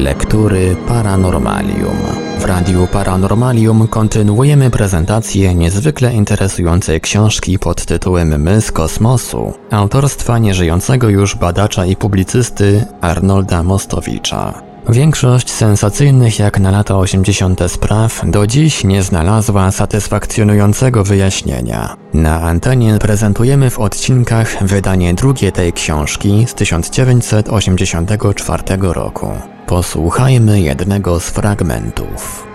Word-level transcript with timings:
Lektury 0.00 0.76
Paranormalium. 0.88 1.96
W 2.38 2.44
Radiu 2.44 2.86
Paranormalium 2.86 3.88
kontynuujemy 3.88 4.70
prezentację 4.70 5.54
niezwykle 5.54 6.12
interesującej 6.12 7.00
książki 7.00 7.58
pod 7.58 7.84
tytułem 7.84 8.42
My 8.42 8.60
z 8.60 8.72
kosmosu, 8.72 9.52
autorstwa 9.70 10.38
nieżyjącego 10.38 11.08
już 11.08 11.36
badacza 11.36 11.86
i 11.86 11.96
publicysty 11.96 12.84
Arnolda 13.00 13.62
Mostowicza. 13.62 14.62
Większość 14.88 15.50
sensacyjnych 15.50 16.38
jak 16.38 16.60
na 16.60 16.70
lata 16.70 16.98
80. 16.98 17.60
spraw 17.68 18.20
do 18.24 18.46
dziś 18.46 18.84
nie 18.84 19.02
znalazła 19.02 19.70
satysfakcjonującego 19.70 21.04
wyjaśnienia. 21.04 21.96
Na 22.14 22.42
antenie 22.42 22.98
prezentujemy 23.00 23.70
w 23.70 23.78
odcinkach 23.78 24.64
wydanie 24.64 25.14
drugie 25.14 25.52
tej 25.52 25.72
książki 25.72 26.44
z 26.48 26.54
1984 26.54 28.62
roku. 28.80 29.32
Posłuchajmy 29.70 30.60
jednego 30.60 31.20
z 31.20 31.30
fragmentów. 31.30 32.46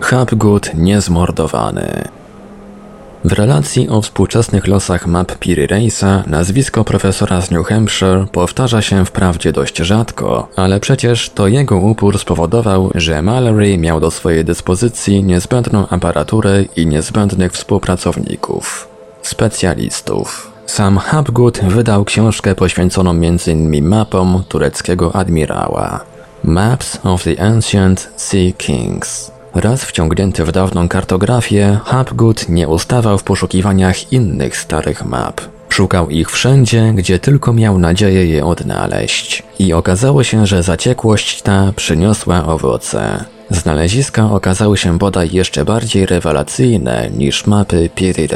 Hapgood 0.00 0.74
niezmordowany. 0.74 2.17
W 3.28 3.32
relacji 3.32 3.88
o 3.88 4.02
współczesnych 4.02 4.66
losach 4.66 5.06
map 5.06 5.38
Piri 5.38 5.66
Reisa 5.66 6.24
nazwisko 6.26 6.84
profesora 6.84 7.40
z 7.40 7.50
New 7.50 7.66
Hampshire 7.66 8.26
powtarza 8.32 8.82
się 8.82 9.04
wprawdzie 9.04 9.52
dość 9.52 9.76
rzadko, 9.76 10.48
ale 10.56 10.80
przecież 10.80 11.30
to 11.30 11.46
jego 11.46 11.76
upór 11.76 12.18
spowodował, 12.18 12.90
że 12.94 13.22
Mallory 13.22 13.78
miał 13.78 14.00
do 14.00 14.10
swojej 14.10 14.44
dyspozycji 14.44 15.24
niezbędną 15.24 15.88
aparaturę 15.88 16.62
i 16.76 16.86
niezbędnych 16.86 17.52
współpracowników, 17.52 18.88
specjalistów. 19.22 20.52
Sam 20.66 20.98
Hapgood 20.98 21.60
wydał 21.60 22.04
książkę 22.04 22.54
poświęconą 22.54 23.10
m.in. 23.10 23.88
mapom 23.88 24.42
tureckiego 24.48 25.16
admirała 25.16 26.00
Maps 26.44 26.98
of 27.04 27.24
the 27.24 27.42
Ancient 27.42 28.10
Sea 28.16 28.52
Kings. 28.58 29.37
Raz 29.54 29.84
wciągnięty 29.84 30.44
w 30.44 30.52
dawną 30.52 30.88
kartografię, 30.88 31.80
Hapgood 31.84 32.48
nie 32.48 32.68
ustawał 32.68 33.18
w 33.18 33.22
poszukiwaniach 33.22 34.12
innych 34.12 34.56
starych 34.56 35.04
map. 35.04 35.40
Szukał 35.68 36.10
ich 36.10 36.30
wszędzie, 36.30 36.92
gdzie 36.94 37.18
tylko 37.18 37.52
miał 37.52 37.78
nadzieję 37.78 38.26
je 38.26 38.44
odnaleźć. 38.44 39.42
I 39.58 39.72
okazało 39.72 40.24
się, 40.24 40.46
że 40.46 40.62
zaciekłość 40.62 41.42
ta 41.42 41.72
przyniosła 41.76 42.46
owoce. 42.46 43.24
Znaleziska 43.50 44.30
okazały 44.30 44.76
się 44.76 44.98
bodaj 44.98 45.28
jeszcze 45.32 45.64
bardziej 45.64 46.06
rewelacyjne 46.06 47.10
niż 47.16 47.46
mapy 47.46 47.90
Piri 47.94 48.28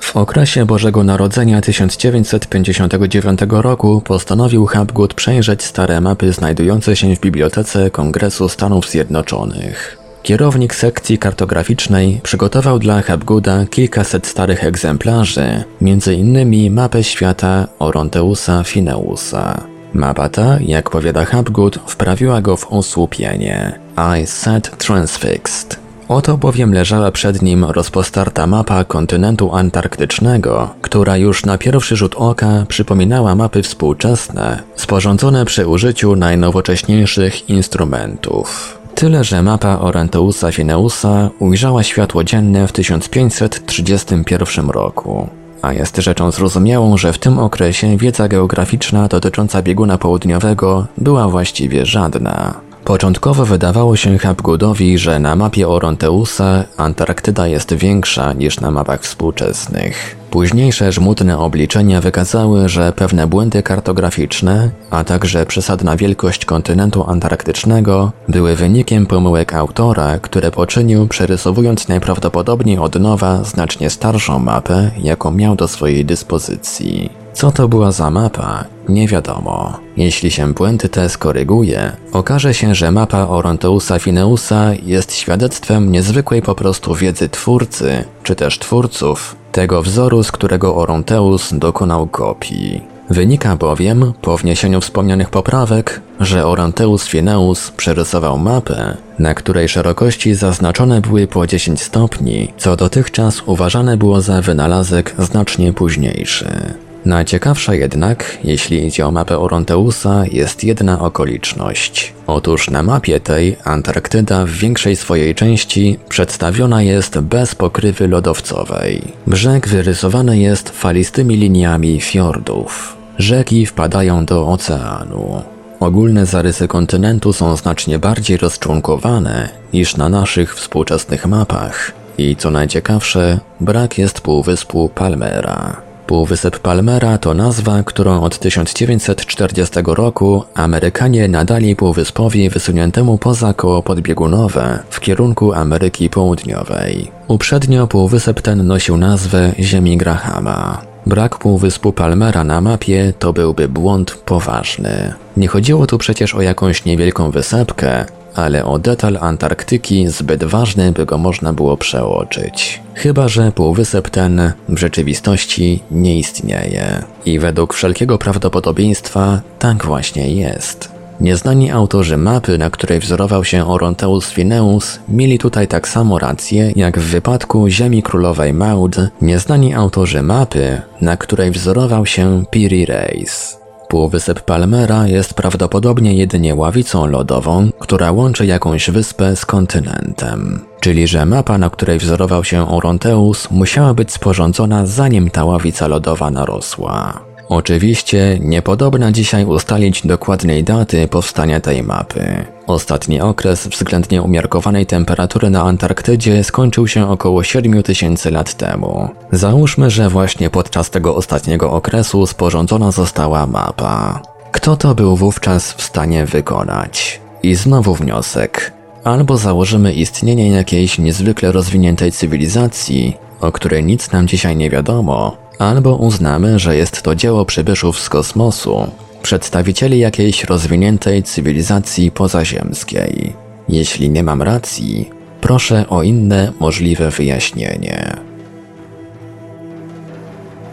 W 0.00 0.16
okresie 0.16 0.66
Bożego 0.66 1.04
Narodzenia 1.04 1.60
1959 1.60 3.40
roku 3.48 4.02
postanowił 4.04 4.66
Hapgood 4.66 5.14
przejrzeć 5.14 5.62
stare 5.62 6.00
mapy 6.00 6.32
znajdujące 6.32 6.96
się 6.96 7.16
w 7.16 7.20
Bibliotece 7.20 7.90
Kongresu 7.90 8.48
Stanów 8.48 8.90
Zjednoczonych. 8.90 10.01
Kierownik 10.22 10.74
sekcji 10.74 11.18
kartograficznej 11.18 12.20
przygotował 12.22 12.78
dla 12.78 13.02
Hapgooda 13.02 13.66
kilkaset 13.66 14.26
starych 14.26 14.64
egzemplarzy, 14.64 15.64
m.in. 15.82 16.74
mapę 16.74 17.04
świata 17.04 17.68
Oronteusa 17.78 18.62
Fineusa. 18.62 19.60
Mapa 19.94 20.28
ta, 20.28 20.58
jak 20.60 20.90
powiada 20.90 21.24
Hapgood, 21.24 21.78
wprawiła 21.86 22.40
go 22.40 22.56
w 22.56 22.72
osłupienie. 22.72 23.80
I 24.22 24.26
sat 24.26 24.78
transfixed. 24.78 25.82
Oto 26.08 26.36
bowiem 26.36 26.72
leżała 26.72 27.10
przed 27.10 27.42
nim 27.42 27.64
rozpostarta 27.64 28.46
mapa 28.46 28.84
kontynentu 28.84 29.54
antarktycznego, 29.54 30.74
która 30.82 31.16
już 31.16 31.44
na 31.44 31.58
pierwszy 31.58 31.96
rzut 31.96 32.14
oka 32.14 32.66
przypominała 32.68 33.34
mapy 33.34 33.62
współczesne, 33.62 34.62
sporządzone 34.76 35.44
przy 35.44 35.66
użyciu 35.66 36.16
najnowocześniejszych 36.16 37.50
instrumentów. 37.50 38.78
Tyle, 38.94 39.24
że 39.24 39.42
mapa 39.42 39.78
Oranteusa 39.78 40.52
Fineusa 40.52 41.30
ujrzała 41.38 41.82
światło 41.82 42.24
dzienne 42.24 42.68
w 42.68 42.72
1531 42.72 44.70
roku. 44.70 45.28
A 45.62 45.72
jest 45.72 45.96
rzeczą 45.96 46.30
zrozumiałą, 46.30 46.96
że 46.96 47.12
w 47.12 47.18
tym 47.18 47.38
okresie 47.38 47.96
wiedza 47.96 48.28
geograficzna 48.28 49.08
dotycząca 49.08 49.62
bieguna 49.62 49.98
południowego 49.98 50.86
była 50.98 51.28
właściwie 51.28 51.86
żadna. 51.86 52.60
Początkowo 52.84 53.44
wydawało 53.44 53.96
się 53.96 54.18
Hapgoodowi, 54.18 54.98
że 54.98 55.18
na 55.18 55.36
mapie 55.36 55.68
Oronteusa 55.68 56.64
Antarktyda 56.76 57.46
jest 57.46 57.74
większa 57.74 58.32
niż 58.32 58.60
na 58.60 58.70
mapach 58.70 59.00
współczesnych. 59.00 60.16
Późniejsze 60.30 60.92
żmudne 60.92 61.38
obliczenia 61.38 62.00
wykazały, 62.00 62.68
że 62.68 62.92
pewne 62.92 63.26
błędy 63.26 63.62
kartograficzne, 63.62 64.70
a 64.90 65.04
także 65.04 65.46
przesadna 65.46 65.96
wielkość 65.96 66.44
kontynentu 66.44 67.10
antarktycznego 67.10 68.12
były 68.28 68.56
wynikiem 68.56 69.06
pomyłek 69.06 69.54
autora, 69.54 70.18
które 70.18 70.50
poczynił 70.50 71.08
przerysowując 71.08 71.88
najprawdopodobniej 71.88 72.78
od 72.78 73.00
nowa 73.00 73.44
znacznie 73.44 73.90
starszą 73.90 74.38
mapę, 74.38 74.90
jaką 74.98 75.30
miał 75.30 75.56
do 75.56 75.68
swojej 75.68 76.04
dyspozycji. 76.04 77.21
Co 77.32 77.52
to 77.52 77.68
była 77.68 77.92
za 77.92 78.10
mapa? 78.10 78.64
Nie 78.88 79.08
wiadomo. 79.08 79.78
Jeśli 79.96 80.30
się 80.30 80.54
błędy 80.54 80.88
te 80.88 81.08
skoryguje, 81.08 81.92
okaże 82.12 82.54
się, 82.54 82.74
że 82.74 82.90
mapa 82.90 83.26
Oronteusa 83.28 83.98
Fineusa 83.98 84.70
jest 84.82 85.14
świadectwem 85.14 85.92
niezwykłej 85.92 86.42
po 86.42 86.54
prostu 86.54 86.94
wiedzy 86.94 87.28
twórcy, 87.28 88.04
czy 88.22 88.34
też 88.34 88.58
twórców, 88.58 89.36
tego 89.52 89.82
wzoru, 89.82 90.22
z 90.22 90.32
którego 90.32 90.76
Oronteus 90.76 91.54
dokonał 91.54 92.06
kopii. 92.06 92.92
Wynika 93.10 93.56
bowiem, 93.56 94.12
po 94.22 94.36
wniesieniu 94.36 94.80
wspomnianych 94.80 95.30
poprawek, 95.30 96.00
że 96.20 96.46
Oronteus 96.46 97.06
Fineus 97.06 97.70
przerysował 97.70 98.38
mapę, 98.38 98.96
na 99.18 99.34
której 99.34 99.68
szerokości 99.68 100.34
zaznaczone 100.34 101.00
były 101.00 101.26
po 101.26 101.46
10 101.46 101.82
stopni, 101.82 102.52
co 102.56 102.76
dotychczas 102.76 103.42
uważane 103.46 103.96
było 103.96 104.20
za 104.20 104.42
wynalazek 104.42 105.14
znacznie 105.18 105.72
późniejszy. 105.72 106.74
Najciekawsza 107.04 107.74
jednak, 107.74 108.38
jeśli 108.44 108.86
idzie 108.86 109.06
o 109.06 109.10
mapę 109.10 109.38
Oronteusa, 109.38 110.24
jest 110.32 110.64
jedna 110.64 111.00
okoliczność. 111.00 112.12
Otóż 112.26 112.70
na 112.70 112.82
mapie 112.82 113.20
tej 113.20 113.56
Antarktyda 113.64 114.44
w 114.44 114.50
większej 114.50 114.96
swojej 114.96 115.34
części 115.34 115.98
przedstawiona 116.08 116.82
jest 116.82 117.18
bez 117.18 117.54
pokrywy 117.54 118.08
lodowcowej. 118.08 119.02
Brzeg 119.26 119.68
wyrysowany 119.68 120.38
jest 120.38 120.70
falistymi 120.70 121.36
liniami 121.36 122.00
fiordów. 122.00 122.96
Rzeki 123.18 123.66
wpadają 123.66 124.24
do 124.24 124.48
oceanu. 124.48 125.42
Ogólne 125.80 126.26
zarysy 126.26 126.68
kontynentu 126.68 127.32
są 127.32 127.56
znacznie 127.56 127.98
bardziej 127.98 128.36
rozczłonkowane 128.36 129.48
niż 129.72 129.96
na 129.96 130.08
naszych 130.08 130.54
współczesnych 130.54 131.26
mapach. 131.26 131.92
I 132.18 132.36
co 132.36 132.50
najciekawsze, 132.50 133.40
brak 133.60 133.98
jest 133.98 134.20
półwyspu 134.20 134.90
Palmera. 134.94 135.91
Półwysep 136.06 136.58
Palmera 136.58 137.18
to 137.18 137.34
nazwa, 137.34 137.82
którą 137.82 138.22
od 138.22 138.38
1940 138.38 139.74
roku 139.86 140.44
Amerykanie 140.54 141.28
nadali 141.28 141.76
półwyspowi 141.76 142.50
wysuniętemu 142.50 143.18
poza 143.18 143.54
koło 143.54 143.82
podbiegunowe 143.82 144.78
w 144.90 145.00
kierunku 145.00 145.52
Ameryki 145.52 146.10
Południowej. 146.10 147.10
Uprzednio 147.28 147.86
półwysep 147.86 148.40
ten 148.40 148.66
nosił 148.66 148.96
nazwę 148.96 149.52
Ziemi 149.60 149.96
Grahama. 149.96 150.82
Brak 151.06 151.38
półwyspu 151.38 151.92
Palmera 151.92 152.44
na 152.44 152.60
mapie 152.60 153.12
to 153.18 153.32
byłby 153.32 153.68
błąd 153.68 154.14
poważny. 154.14 155.14
Nie 155.36 155.48
chodziło 155.48 155.86
tu 155.86 155.98
przecież 155.98 156.34
o 156.34 156.42
jakąś 156.42 156.84
niewielką 156.84 157.30
wysepkę, 157.30 158.06
ale 158.34 158.64
o 158.64 158.78
detal 158.78 159.18
Antarktyki 159.20 160.08
zbyt 160.08 160.44
ważny, 160.44 160.92
by 160.92 161.06
go 161.06 161.18
można 161.18 161.52
było 161.52 161.76
przeoczyć. 161.76 162.80
Chyba, 162.94 163.28
że 163.28 163.52
półwysep 163.52 164.10
ten 164.10 164.52
w 164.68 164.78
rzeczywistości 164.78 165.82
nie 165.90 166.18
istnieje. 166.18 167.02
I 167.24 167.38
według 167.38 167.74
wszelkiego 167.74 168.18
prawdopodobieństwa 168.18 169.40
tak 169.58 169.84
właśnie 169.84 170.34
jest. 170.34 170.92
Nieznani 171.20 171.70
autorzy 171.70 172.16
mapy, 172.16 172.58
na 172.58 172.70
której 172.70 173.00
wzorował 173.00 173.44
się 173.44 173.68
Oronteus 173.68 174.30
Fineus, 174.30 174.98
mieli 175.08 175.38
tutaj 175.38 175.68
tak 175.68 175.88
samo 175.88 176.18
rację, 176.18 176.72
jak 176.76 176.98
w 176.98 177.10
wypadku 177.10 177.68
Ziemi 177.68 178.02
Królowej 178.02 178.52
Maud, 178.52 178.96
nieznani 179.20 179.74
autorzy 179.74 180.22
mapy, 180.22 180.82
na 181.00 181.16
której 181.16 181.50
wzorował 181.50 182.06
się 182.06 182.44
Piri 182.50 182.86
Reis. 182.86 183.61
Półwysep 183.92 184.40
Palmera 184.40 185.06
jest 185.06 185.34
prawdopodobnie 185.34 186.14
jedynie 186.14 186.54
ławicą 186.54 187.06
lodową, 187.06 187.70
która 187.78 188.12
łączy 188.12 188.46
jakąś 188.46 188.90
wyspę 188.90 189.36
z 189.36 189.46
kontynentem. 189.46 190.60
Czyli, 190.80 191.06
że 191.06 191.26
mapa, 191.26 191.58
na 191.58 191.70
której 191.70 191.98
wzorował 191.98 192.44
się 192.44 192.68
Oronteus, 192.70 193.50
musiała 193.50 193.94
być 193.94 194.12
sporządzona 194.12 194.86
zanim 194.86 195.30
ta 195.30 195.44
ławica 195.44 195.88
lodowa 195.88 196.30
narosła. 196.30 197.31
Oczywiście 197.48 198.38
niepodobna 198.40 199.12
dzisiaj 199.12 199.44
ustalić 199.44 200.06
dokładnej 200.06 200.64
daty 200.64 201.08
powstania 201.08 201.60
tej 201.60 201.82
mapy. 201.82 202.44
Ostatni 202.66 203.20
okres 203.20 203.66
względnie 203.66 204.22
umiarkowanej 204.22 204.86
temperatury 204.86 205.50
na 205.50 205.62
Antarktydzie 205.62 206.44
skończył 206.44 206.88
się 206.88 207.10
około 207.10 207.42
7000 207.42 208.30
lat 208.30 208.54
temu. 208.54 209.08
Załóżmy, 209.32 209.90
że 209.90 210.08
właśnie 210.08 210.50
podczas 210.50 210.90
tego 210.90 211.16
ostatniego 211.16 211.72
okresu 211.72 212.26
sporządzona 212.26 212.90
została 212.90 213.46
mapa. 213.46 214.22
Kto 214.52 214.76
to 214.76 214.94
był 214.94 215.16
wówczas 215.16 215.72
w 215.72 215.82
stanie 215.82 216.26
wykonać? 216.26 217.20
I 217.42 217.54
znowu 217.54 217.94
wniosek. 217.94 218.72
Albo 219.04 219.36
założymy 219.36 219.92
istnienie 219.92 220.48
jakiejś 220.48 220.98
niezwykle 220.98 221.52
rozwiniętej 221.52 222.12
cywilizacji, 222.12 223.16
o 223.40 223.52
której 223.52 223.84
nic 223.84 224.12
nam 224.12 224.28
dzisiaj 224.28 224.56
nie 224.56 224.70
wiadomo, 224.70 225.41
albo 225.58 225.96
uznamy, 225.96 226.58
że 226.58 226.76
jest 226.76 227.02
to 227.02 227.14
dzieło 227.14 227.44
przybyszów 227.44 228.00
z 228.00 228.08
kosmosu, 228.08 228.90
przedstawicieli 229.22 229.98
jakiejś 229.98 230.44
rozwiniętej 230.44 231.22
cywilizacji 231.22 232.10
pozaziemskiej. 232.10 233.32
Jeśli 233.68 234.10
nie 234.10 234.22
mam 234.22 234.42
racji, 234.42 235.10
proszę 235.40 235.84
o 235.88 236.02
inne 236.02 236.52
możliwe 236.60 237.10
wyjaśnienie. 237.10 238.16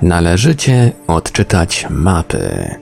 Należycie 0.01 0.91
odczytać 1.07 1.87
mapy. 1.89 2.75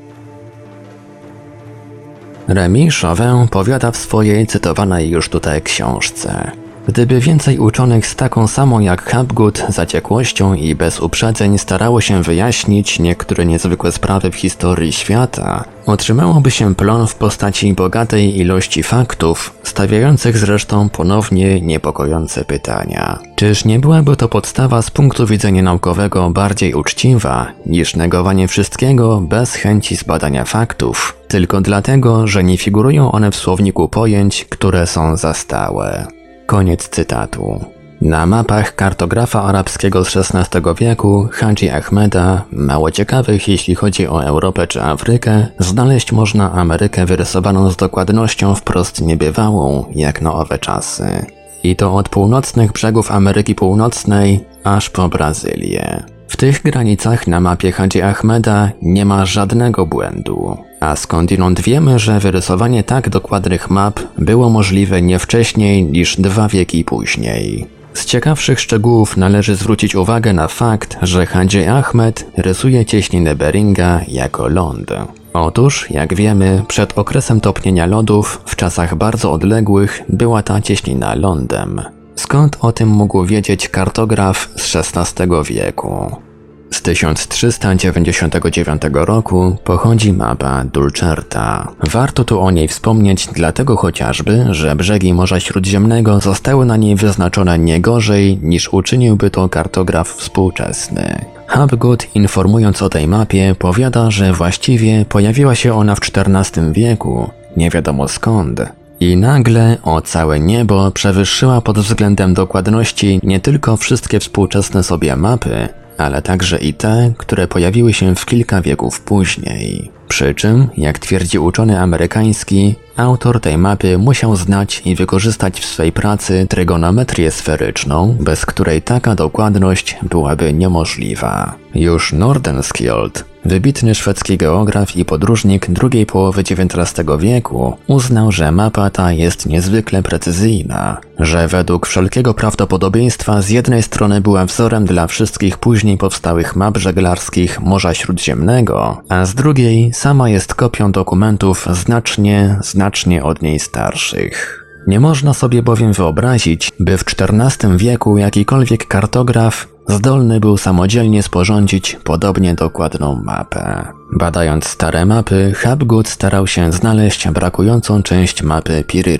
Remy 2.47 2.87
Chauvin 3.01 3.47
powiada 3.51 3.91
w 3.91 3.97
swojej 3.97 4.47
cytowanej 4.47 5.09
już 5.09 5.29
tutaj 5.29 5.61
książce. 5.61 6.51
Gdyby 6.87 7.19
więcej 7.19 7.59
uczonych 7.59 8.07
z 8.07 8.15
taką 8.15 8.47
samą 8.47 8.79
jak 8.79 9.03
Hapgood 9.03 9.65
zaciekłością 9.69 10.53
i 10.53 10.75
bez 10.75 10.99
uprzedzeń 10.99 11.57
starało 11.57 12.01
się 12.01 12.23
wyjaśnić 12.23 12.99
niektóre 12.99 13.45
niezwykłe 13.45 13.91
sprawy 13.91 14.31
w 14.31 14.35
historii 14.35 14.93
świata, 14.93 15.63
otrzymałoby 15.85 16.51
się 16.51 16.75
plon 16.75 17.07
w 17.07 17.15
postaci 17.15 17.73
bogatej 17.73 18.37
ilości 18.37 18.83
faktów, 18.83 19.53
stawiających 19.63 20.37
zresztą 20.37 20.89
ponownie 20.89 21.61
niepokojące 21.61 22.45
pytania. 22.45 23.19
Czyż 23.35 23.65
nie 23.65 23.79
byłaby 23.79 24.15
to 24.15 24.29
podstawa 24.29 24.81
z 24.81 24.91
punktu 24.91 25.27
widzenia 25.27 25.61
naukowego 25.61 26.29
bardziej 26.29 26.73
uczciwa 26.73 27.47
niż 27.65 27.95
negowanie 27.95 28.47
wszystkiego 28.47 29.21
bez 29.21 29.55
chęci 29.55 29.95
zbadania 29.95 30.45
faktów, 30.45 31.17
tylko 31.27 31.61
dlatego, 31.61 32.27
że 32.27 32.43
nie 32.43 32.57
figurują 32.57 33.11
one 33.11 33.31
w 33.31 33.35
słowniku 33.35 33.89
pojęć, 33.89 34.45
które 34.45 34.87
są 34.87 35.17
zastałe. 35.17 36.16
Koniec 36.47 36.89
cytatu. 36.89 37.65
Na 38.01 38.25
mapach 38.25 38.75
kartografa 38.75 39.43
arabskiego 39.43 40.05
z 40.05 40.17
XVI 40.17 40.61
wieku, 40.79 41.29
Hadzi 41.31 41.69
Ahmeda, 41.69 42.45
mało 42.51 42.91
ciekawych 42.91 43.47
jeśli 43.47 43.75
chodzi 43.75 44.07
o 44.07 44.23
Europę 44.23 44.67
czy 44.67 44.83
Afrykę, 44.83 45.47
znaleźć 45.59 46.11
można 46.11 46.51
Amerykę 46.51 47.05
wyrysowaną 47.05 47.69
z 47.69 47.75
dokładnością 47.77 48.55
wprost 48.55 49.01
niebywałą, 49.01 49.85
jak 49.95 50.21
na 50.21 50.33
owe 50.33 50.59
czasy. 50.59 51.25
I 51.63 51.75
to 51.75 51.95
od 51.95 52.09
północnych 52.09 52.71
brzegów 52.71 53.11
Ameryki 53.11 53.55
Północnej 53.55 54.45
aż 54.63 54.89
po 54.89 55.09
Brazylię. 55.09 56.03
W 56.27 56.37
tych 56.37 56.61
granicach 56.61 57.27
na 57.27 57.39
mapie 57.39 57.71
Hadzi 57.71 58.01
Ahmeda 58.01 58.69
nie 58.81 59.05
ma 59.05 59.25
żadnego 59.25 59.85
błędu, 59.85 60.57
a 60.79 60.95
skądinąd 60.95 61.61
wiemy, 61.61 61.99
że 61.99 62.19
wyrysowanie 62.19 62.83
tak 62.83 63.09
dokładnych 63.09 63.69
map 63.69 63.99
było 64.17 64.49
możliwe 64.49 65.01
nie 65.01 65.19
wcześniej 65.19 65.85
niż 65.85 66.15
dwa 66.21 66.47
wieki 66.47 66.83
później. 66.83 67.67
Z 67.93 68.05
ciekawszych 68.05 68.59
szczegółów 68.59 69.17
należy 69.17 69.55
zwrócić 69.55 69.95
uwagę 69.95 70.33
na 70.33 70.47
fakt, 70.47 70.97
że 71.01 71.25
Hadzi 71.25 71.63
Ahmed 71.63 72.25
rysuje 72.37 72.85
cieśninę 72.85 73.35
Beringa 73.35 74.01
jako 74.07 74.47
ląd. 74.47 74.91
Otóż, 75.33 75.87
jak 75.89 76.13
wiemy, 76.13 76.63
przed 76.67 76.97
okresem 76.97 77.41
topnienia 77.41 77.85
lodów, 77.85 78.41
w 78.45 78.55
czasach 78.55 78.95
bardzo 78.95 79.31
odległych, 79.31 80.01
była 80.09 80.43
ta 80.43 80.61
cieśnina 80.61 81.15
lądem. 81.15 81.81
Skąd 82.15 82.57
o 82.61 82.71
tym 82.71 82.89
mógł 82.89 83.25
wiedzieć 83.25 83.69
kartograf 83.69 84.49
z 84.55 84.75
XVI 84.75 85.27
wieku? 85.43 86.26
Z 86.71 86.81
1399 86.81 88.81
roku 88.93 89.57
pochodzi 89.63 90.13
mapa 90.13 90.63
Dulcerta. 90.73 91.71
Warto 91.91 92.23
tu 92.23 92.39
o 92.39 92.51
niej 92.51 92.67
wspomnieć 92.67 93.27
dlatego 93.33 93.77
chociażby, 93.77 94.45
że 94.51 94.75
brzegi 94.75 95.13
Morza 95.13 95.39
Śródziemnego 95.39 96.19
zostały 96.19 96.65
na 96.65 96.77
niej 96.77 96.95
wyznaczone 96.95 97.59
nie 97.59 97.81
gorzej 97.81 98.39
niż 98.41 98.73
uczyniłby 98.73 99.29
to 99.29 99.49
kartograf 99.49 100.09
współczesny. 100.09 101.25
Hapgood 101.47 102.15
informując 102.15 102.81
o 102.81 102.89
tej 102.89 103.07
mapie 103.07 103.55
powiada, 103.59 104.11
że 104.11 104.33
właściwie 104.33 105.05
pojawiła 105.05 105.55
się 105.55 105.73
ona 105.73 105.95
w 105.95 105.99
XIV 105.99 106.73
wieku, 106.73 107.29
nie 107.57 107.69
wiadomo 107.69 108.07
skąd, 108.07 108.61
i 108.99 109.17
nagle 109.17 109.77
o 109.83 110.01
całe 110.01 110.39
niebo 110.39 110.91
przewyższyła 110.91 111.61
pod 111.61 111.79
względem 111.79 112.33
dokładności 112.33 113.19
nie 113.23 113.39
tylko 113.39 113.77
wszystkie 113.77 114.19
współczesne 114.19 114.83
sobie 114.83 115.15
mapy, 115.15 115.69
ale 115.97 116.21
także 116.21 116.57
i 116.57 116.73
te, 116.73 117.13
które 117.17 117.47
pojawiły 117.47 117.93
się 117.93 118.15
w 118.15 118.25
kilka 118.25 118.61
wieków 118.61 119.01
później. 119.01 119.91
Przy 120.07 120.35
czym, 120.35 120.69
jak 120.77 120.99
twierdzi 120.99 121.39
uczony 121.39 121.79
amerykański, 121.79 122.75
autor 122.97 123.39
tej 123.39 123.57
mapy 123.57 123.97
musiał 123.97 124.35
znać 124.35 124.81
i 124.85 124.95
wykorzystać 124.95 125.59
w 125.59 125.65
swej 125.65 125.91
pracy 125.91 126.47
trygonometrię 126.49 127.31
sferyczną, 127.31 128.17
bez 128.19 128.45
której 128.45 128.81
taka 128.81 129.15
dokładność 129.15 129.97
byłaby 130.01 130.53
niemożliwa. 130.53 131.55
Już 131.75 132.13
Nordenskjöld 132.13 133.23
Wybitny 133.47 133.95
szwedzki 133.95 134.37
geograf 134.37 134.95
i 134.95 135.05
podróżnik 135.05 135.69
drugiej 135.69 136.05
połowy 136.05 136.41
XIX 136.41 137.07
wieku 137.19 137.77
uznał, 137.87 138.31
że 138.31 138.51
mapa 138.51 138.89
ta 138.89 139.11
jest 139.11 139.45
niezwykle 139.45 140.03
precyzyjna, 140.03 140.97
że 141.19 141.47
według 141.47 141.87
wszelkiego 141.87 142.33
prawdopodobieństwa 142.33 143.41
z 143.41 143.49
jednej 143.49 143.83
strony 143.83 144.21
była 144.21 144.45
wzorem 144.45 144.85
dla 144.85 145.07
wszystkich 145.07 145.57
później 145.57 145.97
powstałych 145.97 146.55
map 146.55 146.77
żeglarskich 146.77 147.59
Morza 147.59 147.93
Śródziemnego, 147.93 149.01
a 149.09 149.25
z 149.25 149.35
drugiej 149.35 149.93
sama 149.93 150.29
jest 150.29 150.55
kopią 150.55 150.91
dokumentów 150.91 151.67
znacznie, 151.71 152.59
znacznie 152.63 153.23
od 153.23 153.41
niej 153.41 153.59
starszych. 153.59 154.66
Nie 154.87 154.99
można 154.99 155.33
sobie 155.33 155.63
bowiem 155.63 155.93
wyobrazić, 155.93 156.71
by 156.79 156.97
w 156.97 157.03
XIV 157.03 157.77
wieku 157.77 158.17
jakikolwiek 158.17 158.87
kartograf 158.87 159.67
zdolny 159.87 160.39
był 160.39 160.57
samodzielnie 160.57 161.23
sporządzić 161.23 161.97
podobnie 162.03 162.53
dokładną 162.53 163.21
mapę. 163.23 163.87
Badając 164.13 164.67
stare 164.67 165.05
mapy, 165.05 165.53
Hapgood 165.55 166.07
starał 166.07 166.47
się 166.47 166.71
znaleźć 166.71 167.27
brakującą 167.29 168.03
część 168.03 168.43
mapy 168.43 168.83
Piri. 168.87 169.17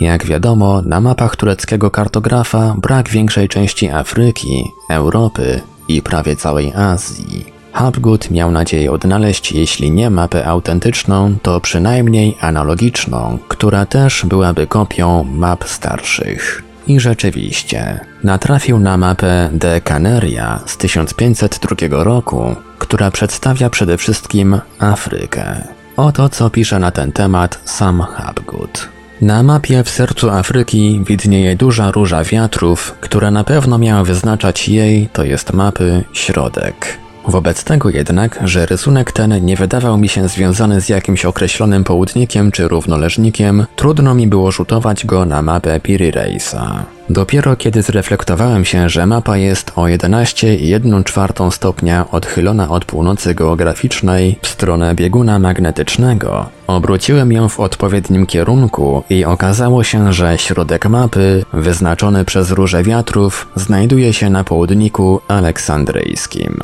Jak 0.00 0.26
wiadomo, 0.26 0.82
na 0.82 1.00
mapach 1.00 1.36
tureckiego 1.36 1.90
kartografa 1.90 2.74
brak 2.78 3.08
większej 3.08 3.48
części 3.48 3.88
Afryki, 3.88 4.64
Europy 4.90 5.60
i 5.88 6.02
prawie 6.02 6.36
całej 6.36 6.72
Azji. 6.74 7.51
Hapgood 7.72 8.30
miał 8.30 8.50
nadzieję 8.50 8.92
odnaleźć, 8.92 9.52
jeśli 9.52 9.90
nie 9.90 10.10
mapę 10.10 10.46
autentyczną, 10.46 11.36
to 11.42 11.60
przynajmniej 11.60 12.36
analogiczną, 12.40 13.38
która 13.48 13.86
też 13.86 14.26
byłaby 14.26 14.66
kopią 14.66 15.24
map 15.24 15.64
starszych. 15.64 16.62
I 16.86 17.00
rzeczywiście, 17.00 18.00
natrafił 18.24 18.78
na 18.78 18.96
mapę 18.96 19.50
De 19.52 19.80
Canaria 19.80 20.60
z 20.66 20.76
1502 20.76 22.04
roku, 22.04 22.56
która 22.78 23.10
przedstawia 23.10 23.70
przede 23.70 23.96
wszystkim 23.98 24.60
Afrykę. 24.78 25.64
Oto 25.96 26.28
co 26.28 26.50
pisze 26.50 26.78
na 26.78 26.90
ten 26.90 27.12
temat 27.12 27.58
sam 27.64 28.00
Hapgood. 28.00 28.88
Na 29.20 29.42
mapie 29.42 29.84
w 29.84 29.90
sercu 29.90 30.30
Afryki 30.30 31.02
widnieje 31.06 31.56
duża 31.56 31.90
róża 31.90 32.24
wiatrów, 32.24 32.94
która 33.00 33.30
na 33.30 33.44
pewno 33.44 33.78
miała 33.78 34.04
wyznaczać 34.04 34.68
jej, 34.68 35.08
to 35.12 35.24
jest 35.24 35.52
mapy, 35.52 36.04
środek. 36.12 36.98
Wobec 37.26 37.64
tego 37.64 37.90
jednak, 37.90 38.40
że 38.44 38.66
rysunek 38.66 39.12
ten 39.12 39.44
nie 39.44 39.56
wydawał 39.56 39.98
mi 39.98 40.08
się 40.08 40.28
związany 40.28 40.80
z 40.80 40.88
jakimś 40.88 41.24
określonym 41.24 41.84
południkiem 41.84 42.50
czy 42.50 42.68
równoleżnikiem, 42.68 43.66
trudno 43.76 44.14
mi 44.14 44.26
było 44.26 44.50
rzutować 44.50 45.06
go 45.06 45.24
na 45.24 45.42
mapę 45.42 45.80
Piri 45.80 46.10
Reisa. 46.10 46.84
Dopiero 47.10 47.56
kiedy 47.56 47.82
zreflektowałem 47.82 48.64
się, 48.64 48.88
że 48.88 49.06
mapa 49.06 49.36
jest 49.36 49.72
o 49.76 49.82
11,1 49.82 51.50
stopnia 51.50 52.10
odchylona 52.10 52.68
od 52.68 52.84
północy 52.84 53.34
geograficznej 53.34 54.38
w 54.42 54.46
stronę 54.48 54.94
bieguna 54.94 55.38
magnetycznego, 55.38 56.46
obróciłem 56.66 57.32
ją 57.32 57.48
w 57.48 57.60
odpowiednim 57.60 58.26
kierunku 58.26 59.02
i 59.10 59.24
okazało 59.24 59.84
się, 59.84 60.12
że 60.12 60.38
środek 60.38 60.88
mapy, 60.88 61.44
wyznaczony 61.52 62.24
przez 62.24 62.50
róże 62.50 62.82
wiatrów, 62.82 63.48
znajduje 63.56 64.12
się 64.12 64.30
na 64.30 64.44
południku 64.44 65.20
aleksandryjskim. 65.28 66.60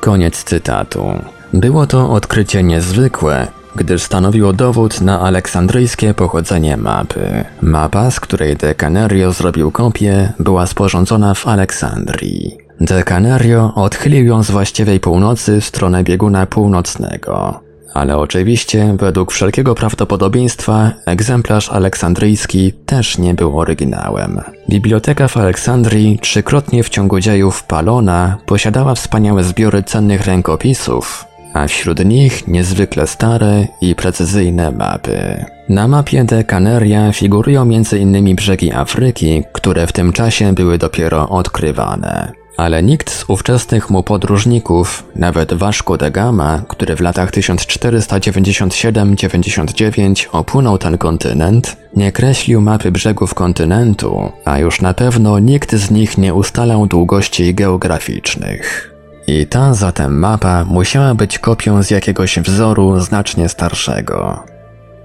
Koniec 0.00 0.44
cytatu. 0.44 1.04
Było 1.54 1.86
to 1.86 2.10
odkrycie 2.10 2.62
niezwykłe, 2.62 3.46
gdyż 3.76 4.02
stanowiło 4.02 4.52
dowód 4.52 5.00
na 5.00 5.20
aleksandryjskie 5.20 6.14
pochodzenie 6.14 6.76
mapy. 6.76 7.44
Mapa, 7.62 8.10
z 8.10 8.20
której 8.20 8.56
De 8.56 8.74
Canario 8.74 9.32
zrobił 9.32 9.70
kopię, 9.70 10.32
była 10.38 10.66
sporządzona 10.66 11.34
w 11.34 11.46
Aleksandrii. 11.46 12.58
De 12.80 13.02
Canario 13.02 13.72
odchylił 13.74 14.24
ją 14.26 14.42
z 14.42 14.50
właściwej 14.50 15.00
północy 15.00 15.60
w 15.60 15.64
stronę 15.64 16.04
bieguna 16.04 16.46
północnego. 16.46 17.60
Ale 18.00 18.16
oczywiście, 18.18 18.96
według 18.98 19.32
wszelkiego 19.32 19.74
prawdopodobieństwa, 19.74 20.90
egzemplarz 21.06 21.72
aleksandryjski 21.72 22.72
też 22.72 23.18
nie 23.18 23.34
był 23.34 23.58
oryginałem. 23.58 24.40
Biblioteka 24.70 25.28
w 25.28 25.36
Aleksandrii, 25.36 26.18
trzykrotnie 26.18 26.82
w 26.82 26.88
ciągu 26.88 27.20
dziejów 27.20 27.64
palona, 27.64 28.38
posiadała 28.46 28.94
wspaniałe 28.94 29.44
zbiory 29.44 29.82
cennych 29.82 30.26
rękopisów, 30.26 31.24
a 31.54 31.66
wśród 31.66 32.04
nich 32.04 32.48
niezwykle 32.48 33.06
stare 33.06 33.66
i 33.80 33.94
precyzyjne 33.94 34.70
mapy. 34.70 35.44
Na 35.68 35.88
mapie 35.88 36.24
de 36.24 36.44
Canaria 36.44 37.12
figurują 37.12 37.62
m.in. 37.62 38.36
brzegi 38.36 38.72
Afryki, 38.72 39.42
które 39.52 39.86
w 39.86 39.92
tym 39.92 40.12
czasie 40.12 40.52
były 40.52 40.78
dopiero 40.78 41.28
odkrywane. 41.28 42.39
Ale 42.60 42.82
nikt 42.82 43.10
z 43.10 43.24
ówczesnych 43.28 43.90
mu 43.90 44.02
podróżników, 44.02 45.04
nawet 45.16 45.54
Vasco 45.54 45.96
da 45.96 46.10
Gama, 46.10 46.62
który 46.68 46.96
w 46.96 47.00
latach 47.00 47.30
1497-99 47.30 50.26
opłynął 50.32 50.78
ten 50.78 50.98
kontynent, 50.98 51.76
nie 51.96 52.12
kreślił 52.12 52.60
mapy 52.60 52.90
brzegów 52.90 53.34
kontynentu, 53.34 54.32
a 54.44 54.58
już 54.58 54.80
na 54.80 54.94
pewno 54.94 55.38
nikt 55.38 55.74
z 55.74 55.90
nich 55.90 56.18
nie 56.18 56.34
ustalał 56.34 56.86
długości 56.86 57.54
geograficznych. 57.54 58.94
I 59.26 59.46
ta 59.46 59.74
zatem 59.74 60.18
mapa 60.18 60.64
musiała 60.64 61.14
być 61.14 61.38
kopią 61.38 61.82
z 61.82 61.90
jakiegoś 61.90 62.38
wzoru 62.38 63.00
znacznie 63.00 63.48
starszego. 63.48 64.49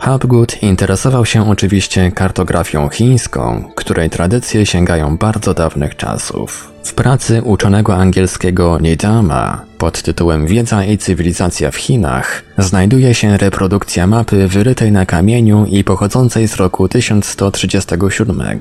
Hapgood 0.05 0.63
interesował 0.63 1.25
się 1.25 1.49
oczywiście 1.49 2.11
kartografią 2.11 2.89
chińską, 2.89 3.71
której 3.75 4.09
tradycje 4.09 4.65
sięgają 4.65 5.17
bardzo 5.17 5.53
dawnych 5.53 5.95
czasów. 5.95 6.71
W 6.83 6.93
pracy 6.93 7.41
uczonego 7.43 7.95
angielskiego 7.95 8.79
Nidama 8.79 9.65
pod 9.77 10.01
tytułem 10.01 10.47
Wiedza 10.47 10.83
i 10.83 10.97
cywilizacja 10.97 11.71
w 11.71 11.75
Chinach 11.75 12.43
znajduje 12.57 13.13
się 13.13 13.37
reprodukcja 13.37 14.07
mapy 14.07 14.47
wyrytej 14.47 14.91
na 14.91 15.05
kamieniu 15.05 15.65
i 15.65 15.83
pochodzącej 15.83 16.47
z 16.47 16.55
roku 16.55 16.89
1137. 16.89 18.59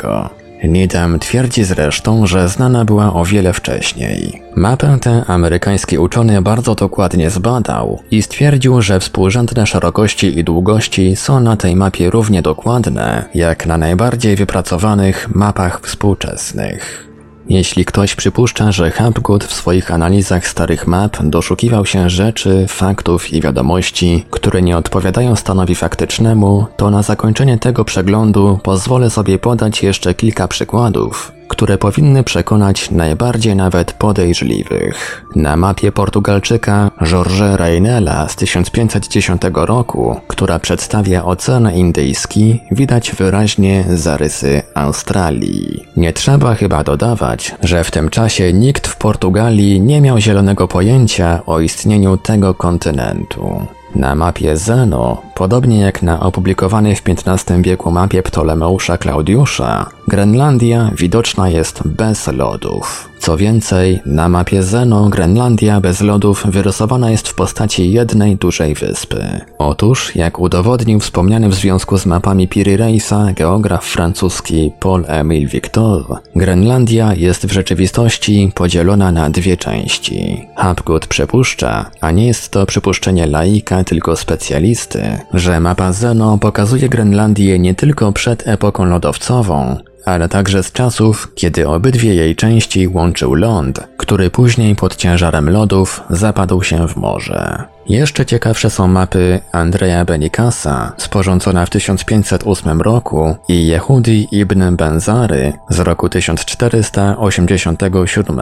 Needham 0.68 1.18
twierdzi 1.18 1.64
zresztą, 1.64 2.26
że 2.26 2.48
znana 2.48 2.84
była 2.84 3.14
o 3.14 3.24
wiele 3.24 3.52
wcześniej. 3.52 4.42
Mapę 4.56 4.98
tę 5.00 5.24
amerykański 5.26 5.98
uczony 5.98 6.42
bardzo 6.42 6.74
dokładnie 6.74 7.30
zbadał 7.30 8.00
i 8.10 8.22
stwierdził, 8.22 8.82
że 8.82 9.00
współrzędne 9.00 9.66
szerokości 9.66 10.38
i 10.38 10.44
długości 10.44 11.16
są 11.16 11.40
na 11.40 11.56
tej 11.56 11.76
mapie 11.76 12.10
równie 12.10 12.42
dokładne, 12.42 13.24
jak 13.34 13.66
na 13.66 13.78
najbardziej 13.78 14.36
wypracowanych 14.36 15.34
mapach 15.34 15.80
współczesnych. 15.80 17.13
Jeśli 17.48 17.84
ktoś 17.84 18.14
przypuszcza, 18.14 18.72
że 18.72 18.90
Hapgood 18.90 19.44
w 19.44 19.54
swoich 19.54 19.90
analizach 19.90 20.48
starych 20.48 20.86
map 20.86 21.16
doszukiwał 21.22 21.86
się 21.86 22.10
rzeczy, 22.10 22.66
faktów 22.68 23.32
i 23.32 23.40
wiadomości, 23.40 24.24
które 24.30 24.62
nie 24.62 24.76
odpowiadają 24.76 25.36
stanowi 25.36 25.74
faktycznemu, 25.74 26.66
to 26.76 26.90
na 26.90 27.02
zakończenie 27.02 27.58
tego 27.58 27.84
przeglądu 27.84 28.58
pozwolę 28.62 29.10
sobie 29.10 29.38
podać 29.38 29.82
jeszcze 29.82 30.14
kilka 30.14 30.48
przykładów, 30.48 31.32
które 31.48 31.78
powinny 31.78 32.24
przekonać 32.24 32.90
najbardziej 32.90 33.56
nawet 33.56 33.92
podejrzliwych. 33.92 35.24
Na 35.36 35.56
mapie 35.56 35.92
Portugalczyka 35.92 36.90
Georges 37.04 37.56
Reinela 37.56 38.28
z 38.28 38.36
1510 38.36 39.42
roku, 39.54 40.20
która 40.28 40.58
przedstawia 40.58 41.24
Ocean 41.24 41.74
Indyjski, 41.74 42.60
widać 42.70 43.12
wyraźnie 43.12 43.84
zarysy 43.88 44.62
Australii. 44.74 45.86
Nie 45.96 46.12
trzeba 46.12 46.54
chyba 46.54 46.84
dodawać, 46.84 47.54
że 47.62 47.84
w 47.84 47.90
tym 47.90 48.10
czasie 48.10 48.52
nikt 48.52 48.86
w 48.86 48.96
Portugalii 48.96 49.80
nie 49.80 50.00
miał 50.00 50.18
zielonego 50.18 50.68
pojęcia 50.68 51.40
o 51.46 51.60
istnieniu 51.60 52.16
tego 52.16 52.54
kontynentu. 52.54 53.66
Na 53.94 54.14
mapie 54.14 54.56
Zeno, 54.56 55.22
podobnie 55.34 55.80
jak 55.80 56.02
na 56.02 56.20
opublikowanej 56.20 56.96
w 56.96 57.02
XV 57.08 57.62
wieku 57.62 57.90
mapie 57.90 58.22
Ptolemeusza 58.22 58.98
Klaudiusza, 58.98 59.90
Grenlandia 60.08 60.90
widoczna 60.96 61.48
jest 61.48 61.88
bez 61.88 62.26
lodów. 62.26 63.08
Co 63.24 63.36
więcej, 63.36 64.00
na 64.06 64.28
mapie 64.28 64.62
Zeno 64.62 65.08
Grenlandia 65.08 65.80
bez 65.80 66.00
lodów 66.00 66.46
wyrysowana 66.46 67.10
jest 67.10 67.28
w 67.28 67.34
postaci 67.34 67.92
jednej 67.92 68.36
dużej 68.36 68.74
wyspy. 68.74 69.40
Otóż, 69.58 70.16
jak 70.16 70.38
udowodnił 70.38 71.00
wspomniany 71.00 71.48
w 71.48 71.54
związku 71.54 71.98
z 71.98 72.06
mapami 72.06 72.48
Piri 72.48 72.76
Reisa 72.76 73.32
geograf 73.32 73.84
francuski 73.84 74.72
Paul-Émile 74.80 75.48
Victor, 75.48 76.04
Grenlandia 76.36 77.14
jest 77.14 77.46
w 77.46 77.52
rzeczywistości 77.52 78.52
podzielona 78.54 79.12
na 79.12 79.30
dwie 79.30 79.56
części. 79.56 80.46
Hapgood 80.56 81.06
przypuszcza, 81.06 81.90
a 82.00 82.10
nie 82.10 82.26
jest 82.26 82.50
to 82.50 82.66
przypuszczenie 82.66 83.26
laika, 83.26 83.84
tylko 83.84 84.16
specjalisty, 84.16 85.18
że 85.32 85.60
mapa 85.60 85.92
Zeno 85.92 86.38
pokazuje 86.38 86.88
Grenlandię 86.88 87.58
nie 87.58 87.74
tylko 87.74 88.12
przed 88.12 88.48
epoką 88.48 88.84
lodowcową, 88.84 89.76
ale 90.04 90.28
także 90.28 90.62
z 90.62 90.72
czasów, 90.72 91.32
kiedy 91.34 91.68
obydwie 91.68 92.14
jej 92.14 92.36
części 92.36 92.88
łączył 92.88 93.34
ląd, 93.34 93.80
który 93.96 94.30
później 94.30 94.76
pod 94.76 94.96
ciężarem 94.96 95.50
lodów 95.50 96.02
zapadł 96.10 96.62
się 96.62 96.88
w 96.88 96.96
morze. 96.96 97.73
Jeszcze 97.88 98.26
ciekawsze 98.26 98.70
są 98.70 98.88
mapy 98.88 99.40
Andrea 99.52 100.04
Benicasa, 100.04 100.92
sporządzona 100.96 101.66
w 101.66 101.70
1508 101.70 102.80
roku 102.80 103.36
i 103.48 103.66
Yehudi 103.66 104.28
ibn 104.30 104.76
Benzary 104.76 105.52
z 105.68 105.78
roku 105.78 106.08
1487. 106.08 108.40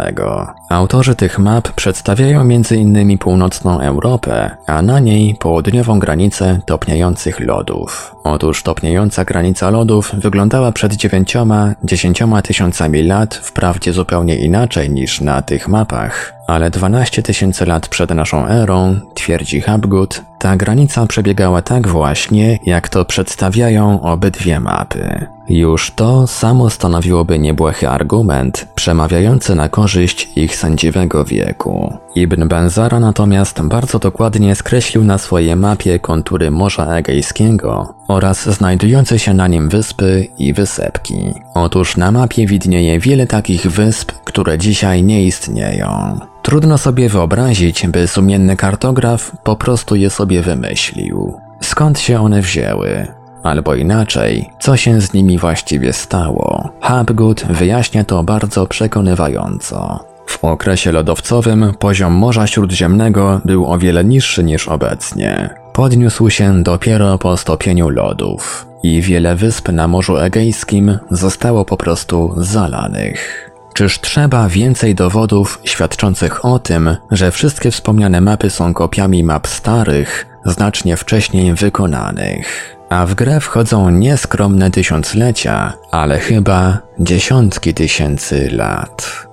Autorzy 0.68 1.14
tych 1.14 1.38
map 1.38 1.72
przedstawiają 1.72 2.40
m.in. 2.40 3.18
północną 3.18 3.80
Europę, 3.80 4.50
a 4.66 4.82
na 4.82 5.00
niej 5.00 5.34
południową 5.34 5.98
granicę 5.98 6.60
topniejących 6.66 7.40
lodów. 7.40 8.14
Otóż 8.24 8.62
topniejąca 8.62 9.24
granica 9.24 9.70
lodów 9.70 10.10
wyglądała 10.14 10.72
przed 10.72 10.94
dziewięcioma, 10.94 11.74
dziesięcioma 11.84 12.42
tysiącami 12.42 13.02
lat 13.02 13.34
wprawdzie 13.34 13.92
zupełnie 13.92 14.36
inaczej 14.36 14.90
niż 14.90 15.20
na 15.20 15.42
tych 15.42 15.68
mapach, 15.68 16.41
ale 16.46 16.70
12 16.70 17.22
tysięcy 17.22 17.66
lat 17.66 17.88
przed 17.88 18.10
naszą 18.10 18.46
erą, 18.46 19.00
twierdzi 19.14 19.60
Hapgood, 19.60 20.22
ta 20.38 20.56
granica 20.56 21.06
przebiegała 21.06 21.62
tak 21.62 21.88
właśnie, 21.88 22.58
jak 22.66 22.88
to 22.88 23.04
przedstawiają 23.04 24.02
obydwie 24.02 24.60
mapy. 24.60 25.26
Już 25.48 25.90
to 25.90 26.26
samo 26.26 26.70
stanowiłoby 26.70 27.38
niebłahy 27.38 27.88
argument, 27.88 28.68
przemawiający 28.74 29.54
na 29.54 29.68
korzyść 29.68 30.28
ich 30.36 30.56
sędziwego 30.56 31.24
wieku. 31.24 31.98
Ibn 32.14 32.48
Benzara 32.48 33.00
natomiast 33.00 33.62
bardzo 33.62 33.98
dokładnie 33.98 34.54
skreślił 34.54 35.04
na 35.04 35.18
swojej 35.18 35.56
mapie 35.56 35.98
kontury 35.98 36.50
Morza 36.50 36.86
Egejskiego 36.86 37.94
oraz 38.08 38.48
znajdujące 38.48 39.18
się 39.18 39.34
na 39.34 39.48
nim 39.48 39.68
wyspy 39.68 40.26
i 40.38 40.52
wysepki. 40.52 41.34
Otóż 41.54 41.96
na 41.96 42.12
mapie 42.12 42.46
widnieje 42.46 43.00
wiele 43.00 43.26
takich 43.26 43.66
wysp, 43.66 44.12
które 44.24 44.58
dzisiaj 44.58 45.02
nie 45.02 45.24
istnieją. 45.24 46.18
Trudno 46.42 46.78
sobie 46.78 47.08
wyobrazić, 47.08 47.86
by 47.86 48.08
sumienny 48.08 48.56
kartograf 48.56 49.32
po 49.42 49.56
prostu 49.56 49.96
je 49.96 50.10
sobie 50.10 50.42
wymyślił. 50.42 51.34
Skąd 51.60 52.00
się 52.00 52.20
one 52.20 52.42
wzięły? 52.42 53.21
Albo 53.42 53.74
inaczej, 53.74 54.50
co 54.60 54.76
się 54.76 55.00
z 55.00 55.12
nimi 55.12 55.38
właściwie 55.38 55.92
stało? 55.92 56.68
Hapgood 56.80 57.44
wyjaśnia 57.44 58.04
to 58.04 58.22
bardzo 58.22 58.66
przekonywająco. 58.66 60.04
W 60.26 60.44
okresie 60.44 60.92
lodowcowym 60.92 61.72
poziom 61.78 62.12
Morza 62.12 62.46
Śródziemnego 62.46 63.40
był 63.44 63.66
o 63.66 63.78
wiele 63.78 64.04
niższy 64.04 64.44
niż 64.44 64.68
obecnie. 64.68 65.50
Podniósł 65.72 66.30
się 66.30 66.62
dopiero 66.62 67.18
po 67.18 67.36
stopieniu 67.36 67.88
lodów 67.88 68.66
i 68.82 69.02
wiele 69.02 69.36
wysp 69.36 69.68
na 69.68 69.88
Morzu 69.88 70.16
Egejskim 70.16 70.98
zostało 71.10 71.64
po 71.64 71.76
prostu 71.76 72.34
zalanych. 72.36 73.50
Czyż 73.74 74.00
trzeba 74.00 74.48
więcej 74.48 74.94
dowodów 74.94 75.60
świadczących 75.64 76.44
o 76.44 76.58
tym, 76.58 76.96
że 77.10 77.30
wszystkie 77.30 77.70
wspomniane 77.70 78.20
mapy 78.20 78.50
są 78.50 78.74
kopiami 78.74 79.24
map 79.24 79.46
starych, 79.46 80.26
znacznie 80.44 80.96
wcześniej 80.96 81.54
wykonanych? 81.54 82.76
A 82.92 83.06
w 83.06 83.14
grę 83.14 83.40
wchodzą 83.40 83.90
nieskromne 83.90 84.70
tysiąclecia, 84.70 85.72
ale 85.90 86.18
chyba 86.18 86.78
dziesiątki 86.98 87.74
tysięcy 87.74 88.48
lat. 88.50 89.26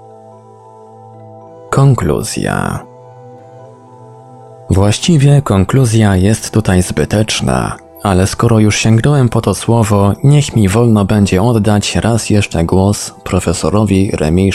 Konkluzja. 1.69 2.79
Właściwie 4.69 5.41
konkluzja 5.41 6.15
jest 6.15 6.51
tutaj 6.51 6.81
zbyteczna, 6.81 7.77
ale 8.03 8.27
skoro 8.27 8.59
już 8.59 8.75
sięgnąłem 8.75 9.29
po 9.29 9.41
to 9.41 9.55
słowo, 9.55 10.13
niech 10.23 10.55
mi 10.55 10.69
wolno 10.69 11.05
będzie 11.05 11.41
oddać 11.41 11.95
raz 11.95 12.29
jeszcze 12.29 12.63
głos 12.63 13.13
profesorowi 13.23 14.11
Remi. 14.13 14.51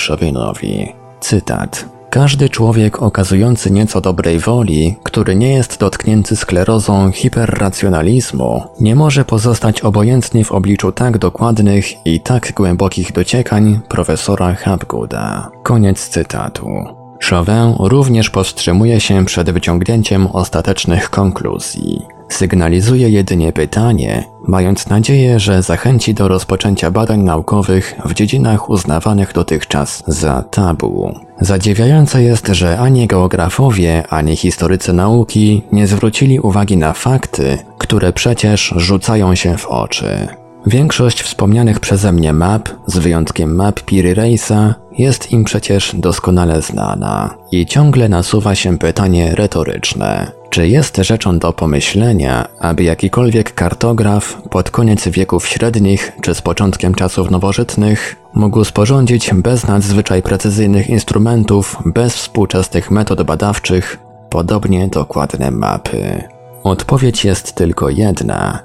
Cytat. 1.21 1.85
Każdy 2.15 2.49
człowiek 2.49 3.03
okazujący 3.03 3.71
nieco 3.71 4.01
dobrej 4.01 4.39
woli, 4.39 4.97
który 5.03 5.37
nie 5.37 5.53
jest 5.53 5.81
dotknięty 5.81 6.37
sklerozą 6.37 7.13
hiperracjonalizmu, 7.13 8.63
nie 8.81 8.95
może 8.97 9.25
pozostać 9.25 9.81
obojętny 9.81 10.45
w 10.45 10.53
obliczu 10.53 10.93
tak 10.93 11.19
dokładnych 11.19 12.07
i 12.07 12.21
tak 12.21 12.53
głębokich 12.53 13.13
dociekań 13.13 13.81
profesora 13.89 14.55
Hapgooda. 14.55 15.51
Koniec 15.63 16.09
cytatu. 16.09 16.69
Chauvin 17.23 17.75
również 17.79 18.31
powstrzymuje 18.31 19.01
się 19.01 19.25
przed 19.25 19.51
wyciągnięciem 19.51 20.27
ostatecznych 20.27 21.11
konkluzji. 21.11 22.03
Sygnalizuje 22.29 23.11
jedynie 23.11 23.53
pytanie, 23.53 24.25
mając 24.47 24.89
nadzieję, 24.89 25.41
że 25.41 25.63
zachęci 25.63 26.15
do 26.15 26.29
rozpoczęcia 26.29 26.91
badań 26.91 27.21
naukowych 27.21 27.95
w 28.05 28.15
dziedzinach 28.15 28.71
uznawanych 28.71 29.33
dotychczas 29.33 30.03
za 30.07 30.43
tabu. 30.43 31.15
Zadziwiające 31.41 32.23
jest, 32.23 32.49
że 32.49 32.79
ani 32.79 33.07
geografowie, 33.07 34.07
ani 34.09 34.37
historycy 34.37 34.93
nauki 34.93 35.63
nie 35.73 35.87
zwrócili 35.87 36.41
uwagi 36.41 36.77
na 36.77 36.93
fakty, 36.93 37.59
które 37.79 38.13
przecież 38.13 38.75
rzucają 38.77 39.35
się 39.35 39.57
w 39.57 39.67
oczy. 39.67 40.29
Większość 40.67 41.23
wspomnianych 41.23 41.81
przeze 41.81 42.13
mnie 42.13 42.33
map, 42.33 42.69
z 42.87 42.99
wyjątkiem 42.99 43.55
map 43.55 43.81
Piri 43.81 44.15
Reisa, 44.15 44.75
jest 44.99 45.33
im 45.33 45.45
przecież 45.45 45.95
doskonale 45.95 46.63
znana. 46.63 47.35
I 47.53 47.67
ciągle 47.67 48.09
nasuwa 48.09 48.55
się 48.55 48.79
pytanie 48.79 49.35
retoryczne. 49.35 50.33
Czy 50.55 50.69
jest 50.69 50.97
rzeczą 50.97 51.39
do 51.39 51.53
pomyślenia, 51.53 52.49
aby 52.59 52.83
jakikolwiek 52.83 53.55
kartograf 53.55 54.43
pod 54.51 54.71
koniec 54.71 55.09
wieków 55.09 55.47
średnich 55.47 56.13
czy 56.21 56.35
z 56.35 56.43
początkiem 56.43 56.95
czasów 56.95 57.31
nowożytnych 57.31 58.17
mógł 58.35 58.65
sporządzić 58.65 59.31
bez 59.35 59.67
nadzwyczaj 59.67 60.23
precyzyjnych 60.23 60.89
instrumentów, 60.89 61.77
bez 61.85 62.17
współczesnych 62.17 62.91
metod 62.91 63.23
badawczych, 63.23 63.99
podobnie 64.31 64.89
dokładne 64.89 65.51
mapy? 65.51 66.23
Odpowiedź 66.63 67.25
jest 67.25 67.53
tylko 67.55 67.91
jedna. 67.91 68.59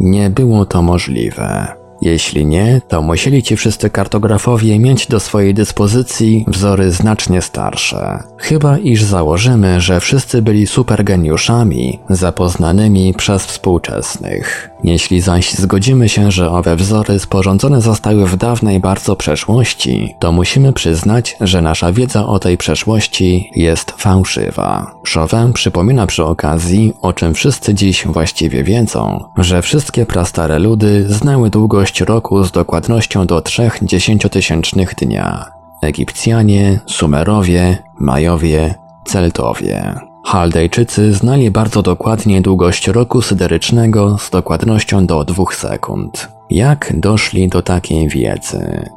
Nie 0.00 0.30
było 0.30 0.66
to 0.66 0.82
możliwe. 0.82 1.76
Jeśli 2.00 2.46
nie, 2.46 2.80
to 2.88 3.02
musieli 3.02 3.42
ci 3.42 3.56
wszyscy 3.56 3.90
kartografowie 3.90 4.78
mieć 4.78 5.06
do 5.06 5.20
swojej 5.20 5.54
dyspozycji 5.54 6.44
wzory 6.48 6.90
znacznie 6.90 7.42
starsze. 7.42 8.22
Chyba 8.38 8.78
iż 8.78 9.02
założymy, 9.02 9.80
że 9.80 10.00
wszyscy 10.00 10.42
byli 10.42 10.66
supergeniuszami 10.66 11.98
zapoznanymi 12.10 13.14
przez 13.14 13.46
współczesnych. 13.46 14.70
Jeśli 14.84 15.20
zaś 15.20 15.54
zgodzimy 15.54 16.08
się, 16.08 16.30
że 16.30 16.50
owe 16.50 16.76
wzory 16.76 17.18
sporządzone 17.18 17.80
zostały 17.80 18.26
w 18.26 18.36
dawnej 18.36 18.80
bardzo 18.80 19.16
przeszłości, 19.16 20.14
to 20.18 20.32
musimy 20.32 20.72
przyznać, 20.72 21.36
że 21.40 21.62
nasza 21.62 21.92
wiedza 21.92 22.26
o 22.26 22.38
tej 22.38 22.56
przeszłości 22.56 23.50
jest 23.56 23.90
fałszywa. 23.98 25.00
Chauvin 25.14 25.52
przypomina 25.52 26.06
przy 26.06 26.24
okazji, 26.24 26.92
o 27.02 27.12
czym 27.12 27.34
wszyscy 27.34 27.74
dziś 27.74 28.06
właściwie 28.06 28.64
wiedzą, 28.64 29.24
że 29.38 29.62
wszystkie 29.62 30.06
prastare 30.06 30.58
ludy 30.58 31.06
znały 31.08 31.50
długość 31.50 31.85
roku 32.00 32.44
z 32.44 32.52
dokładnością 32.52 33.26
do 33.26 33.40
trzech 33.40 33.78
dziesięciotysięcznych 33.82 34.94
dnia. 34.94 35.44
Egipcjanie, 35.82 36.80
Sumerowie, 36.86 37.78
Majowie, 37.98 38.74
Celtowie. 39.04 39.94
Chaldejczycy 40.24 41.12
znali 41.12 41.50
bardzo 41.50 41.82
dokładnie 41.82 42.42
długość 42.42 42.88
roku 42.88 43.22
syderycznego 43.22 44.18
z 44.18 44.30
dokładnością 44.30 45.06
do 45.06 45.24
dwóch 45.24 45.54
sekund. 45.54 46.28
Jak 46.50 46.92
doszli 47.00 47.48
do 47.48 47.62
takiej 47.62 48.08
wiedzy? 48.08 48.90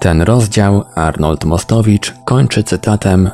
Ten 0.00 0.22
rozdział 0.22 0.84
Arnold 0.94 1.44
Mostowicz 1.44 2.14
kończy 2.24 2.64
cytatem 2.64 3.30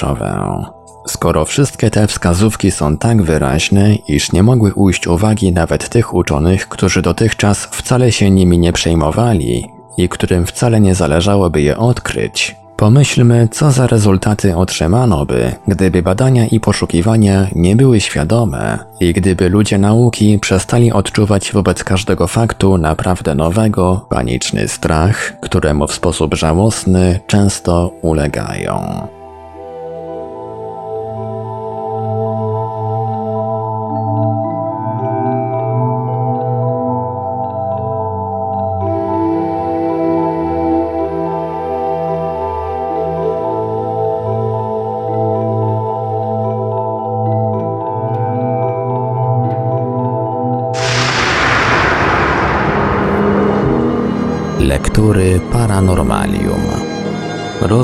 Chauvin. 0.00 0.83
Skoro 1.06 1.44
wszystkie 1.44 1.90
te 1.90 2.06
wskazówki 2.06 2.70
są 2.70 2.96
tak 2.96 3.22
wyraźne, 3.22 3.94
iż 3.94 4.32
nie 4.32 4.42
mogły 4.42 4.74
ujść 4.74 5.06
uwagi 5.06 5.52
nawet 5.52 5.88
tych 5.88 6.14
uczonych, 6.14 6.68
którzy 6.68 7.02
dotychczas 7.02 7.68
wcale 7.70 8.12
się 8.12 8.30
nimi 8.30 8.58
nie 8.58 8.72
przejmowali 8.72 9.70
i 9.96 10.08
którym 10.08 10.46
wcale 10.46 10.80
nie 10.80 10.94
zależałoby 10.94 11.62
je 11.62 11.76
odkryć, 11.78 12.56
Pomyślmy, 12.76 13.48
co 13.50 13.70
za 13.70 13.86
rezultaty 13.86 14.56
otrzymano 14.56 15.26
by, 15.26 15.52
gdyby 15.68 16.02
badania 16.02 16.46
i 16.46 16.60
poszukiwania 16.60 17.46
nie 17.54 17.76
były 17.76 18.00
świadome 18.00 18.78
i 19.00 19.12
gdyby 19.12 19.48
ludzie 19.48 19.78
nauki 19.78 20.38
przestali 20.38 20.92
odczuwać 20.92 21.52
wobec 21.52 21.84
każdego 21.84 22.26
faktu 22.26 22.78
naprawdę 22.78 23.34
nowego, 23.34 24.06
paniczny 24.10 24.68
strach, 24.68 25.40
któremu 25.40 25.86
w 25.86 25.94
sposób 25.94 26.34
żałosny 26.34 27.20
często 27.26 27.92
ulegają. 28.02 29.08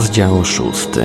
Rozdział 0.01 0.45
szósty. 0.45 1.05